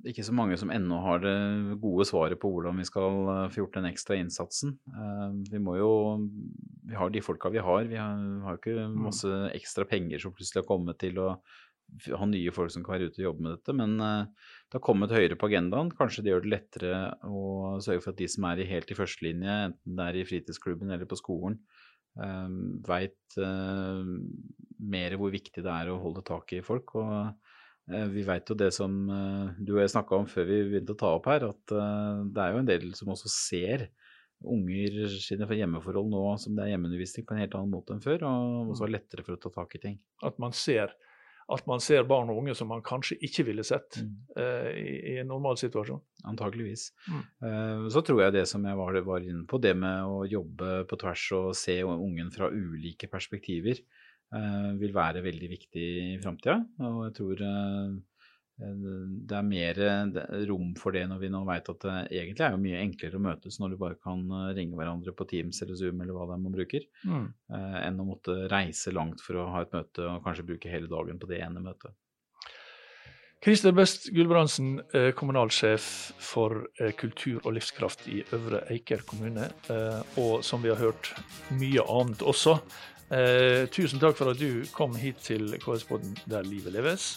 ikke 0.09 0.25
så 0.25 0.33
mange 0.33 0.57
som 0.57 0.71
ennå 0.73 0.99
har 1.03 1.21
det 1.23 1.35
gode 1.81 2.05
svaret 2.09 2.39
på 2.41 2.49
hvordan 2.53 2.79
vi 2.81 2.85
skal 2.87 3.17
eh, 3.33 3.47
få 3.53 3.63
gjort 3.63 3.79
den 3.79 3.89
ekstra 3.89 4.17
innsatsen. 4.21 4.77
Eh, 4.89 5.27
vi 5.51 5.61
må 5.61 5.77
jo 5.79 5.91
Vi 6.87 6.97
har 6.97 7.11
de 7.11 7.21
folka 7.23 7.49
vi 7.49 7.61
har. 7.61 7.83
Vi 7.87 7.97
har, 7.99 8.23
har 8.45 8.57
jo 8.57 8.61
ikke 8.61 8.87
masse 8.95 9.29
ekstra 9.51 9.85
penger 9.87 10.19
som 10.19 10.33
plutselig 10.33 10.63
har 10.63 10.69
kommet 10.69 10.99
til 10.99 11.19
å 11.21 11.35
ha 12.17 12.25
nye 12.27 12.51
folk 12.55 12.71
som 12.71 12.83
kan 12.83 12.95
være 12.95 13.11
ute 13.11 13.21
og 13.21 13.27
jobbe 13.29 13.45
med 13.45 13.57
dette, 13.57 13.75
men 13.75 13.95
eh, 13.99 14.49
det 14.71 14.79
har 14.79 14.85
kommet 14.87 15.11
høyere 15.11 15.35
på 15.35 15.49
agendaen. 15.51 15.91
Kanskje 15.91 16.23
det 16.23 16.31
gjør 16.31 16.45
det 16.45 16.53
lettere 16.53 16.99
å 17.27 17.77
sørge 17.83 18.05
for 18.05 18.13
at 18.13 18.21
de 18.21 18.29
som 18.31 18.47
er 18.47 18.63
i, 18.63 18.69
helt 18.69 18.91
i 18.91 18.95
førstelinje, 18.95 19.55
enten 19.67 19.97
det 19.97 20.05
er 20.07 20.19
i 20.19 20.27
fritidsklubben 20.29 20.93
eller 20.95 21.09
på 21.11 21.19
skolen, 21.19 21.57
um, 22.15 22.77
veit 22.87 23.41
mer 24.81 25.17
hvor 25.19 25.33
viktig 25.33 25.63
det 25.63 25.71
er 25.71 25.91
å 25.91 25.99
holde 26.01 26.23
tak 26.27 26.53
i 26.57 26.61
folk. 26.65 26.95
Og 26.99 27.13
eh, 27.93 28.07
vi 28.11 28.25
veit 28.27 28.49
jo 28.49 28.57
det 28.57 28.71
som 28.75 28.97
eh, 29.13 29.59
du 29.59 29.75
og 29.75 29.83
jeg 29.83 29.93
snakka 29.95 30.21
om 30.21 30.29
før 30.29 30.47
vi 30.49 30.61
begynte 30.69 30.95
å 30.95 31.01
ta 31.01 31.13
opp 31.17 31.29
her, 31.31 31.47
at 31.51 31.75
eh, 31.75 32.23
det 32.33 32.43
er 32.43 32.55
jo 32.55 32.63
en 32.63 32.71
del 32.71 32.89
som 32.97 33.13
også 33.13 33.31
ser 33.33 33.87
unger 34.41 35.05
sine 35.21 35.45
hjemmeforhold 35.45 36.07
nå 36.09 36.23
som 36.41 36.55
det 36.57 36.65
er 36.65 36.71
hjemmeundervisning 36.73 37.27
på 37.27 37.35
en 37.35 37.43
helt 37.43 37.55
annen 37.57 37.73
måte 37.73 37.93
enn 37.93 38.01
før, 38.01 38.25
og 38.25 38.73
også 38.73 38.87
har 38.87 38.95
lettere 38.95 39.25
for 39.27 39.37
å 39.37 39.41
ta 39.41 39.53
tak 39.53 39.77
i 39.77 39.83
ting. 39.83 39.99
At 40.25 40.41
man 40.41 40.55
ser 40.57 40.95
at 41.51 41.65
man 41.67 41.81
ser 41.83 42.05
barn 42.07 42.29
og 42.31 42.37
unge 42.41 42.55
som 42.57 42.69
man 42.71 42.83
kanskje 42.85 43.17
ikke 43.27 43.45
ville 43.49 43.63
sett 43.67 43.99
Mm. 44.01 44.11
uh, 44.37 44.69
i, 44.71 44.93
i 45.13 45.15
en 45.21 45.27
normal 45.27 45.57
situasjon. 45.59 45.99
Antakeligvis. 46.31 46.91
Mm. 47.07 47.23
Uh, 47.43 47.89
Så 47.91 48.03
tror 48.07 48.21
jeg 48.23 48.33
det 48.37 48.45
som 48.47 48.63
jeg 48.65 48.77
var, 48.79 48.99
var 49.07 49.25
inne 49.25 49.43
på, 49.49 49.59
det 49.61 49.75
med 49.77 50.05
å 50.07 50.23
jobbe 50.29 50.85
på 50.87 50.99
tvers 51.01 51.25
og 51.37 51.49
se 51.57 51.81
ungen 51.83 52.31
fra 52.31 52.47
ulike 52.51 53.09
perspektiver, 53.11 53.81
uh, 54.35 54.71
vil 54.79 54.93
være 54.95 55.23
veldig 55.25 55.49
viktig 55.51 55.87
i 56.15 56.19
framtida. 56.23 56.61
Og 56.87 57.03
jeg 57.09 57.17
tror 57.19 57.43
det 58.61 59.37
er 59.37 59.45
mer 59.47 59.79
eh, 59.81 60.45
rom 60.49 60.75
for 60.77 60.93
det 60.93 61.07
når 61.09 61.19
vi 61.23 61.29
nå 61.33 61.39
vet 61.47 61.69
at 61.73 61.79
det 61.87 61.93
egentlig 62.19 62.45
er 62.45 62.51
jo 62.53 62.59
mye 62.61 62.81
enklere 62.83 63.17
å 63.17 63.23
møtes 63.25 63.57
når 63.59 63.73
du 63.73 63.77
bare 63.81 63.97
kan 64.03 64.21
eh, 64.37 64.51
ringe 64.59 64.77
hverandre 64.77 65.13
på 65.17 65.25
Teams 65.31 65.61
eller 65.65 65.79
Zoom 65.79 66.01
eller 66.03 66.13
hva 66.13 66.27
det 66.29 66.35
er 66.37 66.43
man 66.45 66.53
bruker, 66.59 66.85
Mm. 67.05 67.25
eh, 67.55 67.79
enn 67.87 67.99
å 68.03 68.05
måtte 68.05 68.35
reise 68.51 68.93
langt 68.93 69.21
for 69.25 69.39
å 69.41 69.47
ha 69.55 69.63
et 69.65 69.73
møte 69.73 70.05
og 70.05 70.23
kanskje 70.27 70.45
bruke 70.51 70.69
hele 70.69 70.87
dagen 70.91 71.17
på 71.19 71.27
det 71.31 71.41
ene 71.41 71.63
møtet. 71.65 71.95
Christer 73.41 73.73
Best 73.73 74.11
Gulbrandsen, 74.13 74.75
eh, 74.93 75.09
kommunalsjef 75.17 75.81
for 76.21 76.67
eh, 76.79 76.91
kultur 76.93 77.39
og 77.41 77.55
livskraft 77.55 78.05
i 78.13 78.19
Øvre 78.37 78.59
Eiker 78.69 79.01
kommune, 79.09 79.47
eh, 79.73 80.01
og 80.21 80.43
som 80.45 80.61
vi 80.61 80.69
har 80.69 80.77
hørt, 80.77 81.09
mye 81.57 81.81
annet 81.89 82.21
også. 82.21 82.59
Eh, 83.09 83.65
Tusen 83.73 83.99
takk 83.99 84.15
for 84.15 84.29
at 84.31 84.37
du 84.39 84.61
kom 84.71 84.93
hit 84.95 85.17
til 85.25 85.57
KS-podden 85.57 86.13
Der 86.29 86.45
livet 86.45 86.71
leves. 86.77 87.15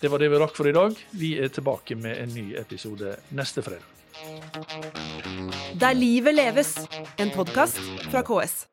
Det 0.00 0.08
var 0.08 0.18
det 0.18 0.30
vi 0.32 0.38
rakk 0.40 0.56
for 0.56 0.68
i 0.68 0.72
dag. 0.72 0.96
Vi 1.10 1.34
er 1.44 1.50
tilbake 1.52 1.96
med 2.00 2.16
en 2.22 2.32
ny 2.32 2.54
episode 2.56 3.18
neste 3.36 3.60
fredag. 3.60 3.84
Der 5.80 5.92
livet 5.92 6.34
leves, 6.34 6.72
en 7.20 7.30
podkast 7.36 7.80
fra 8.08 8.24
KS. 8.24 8.69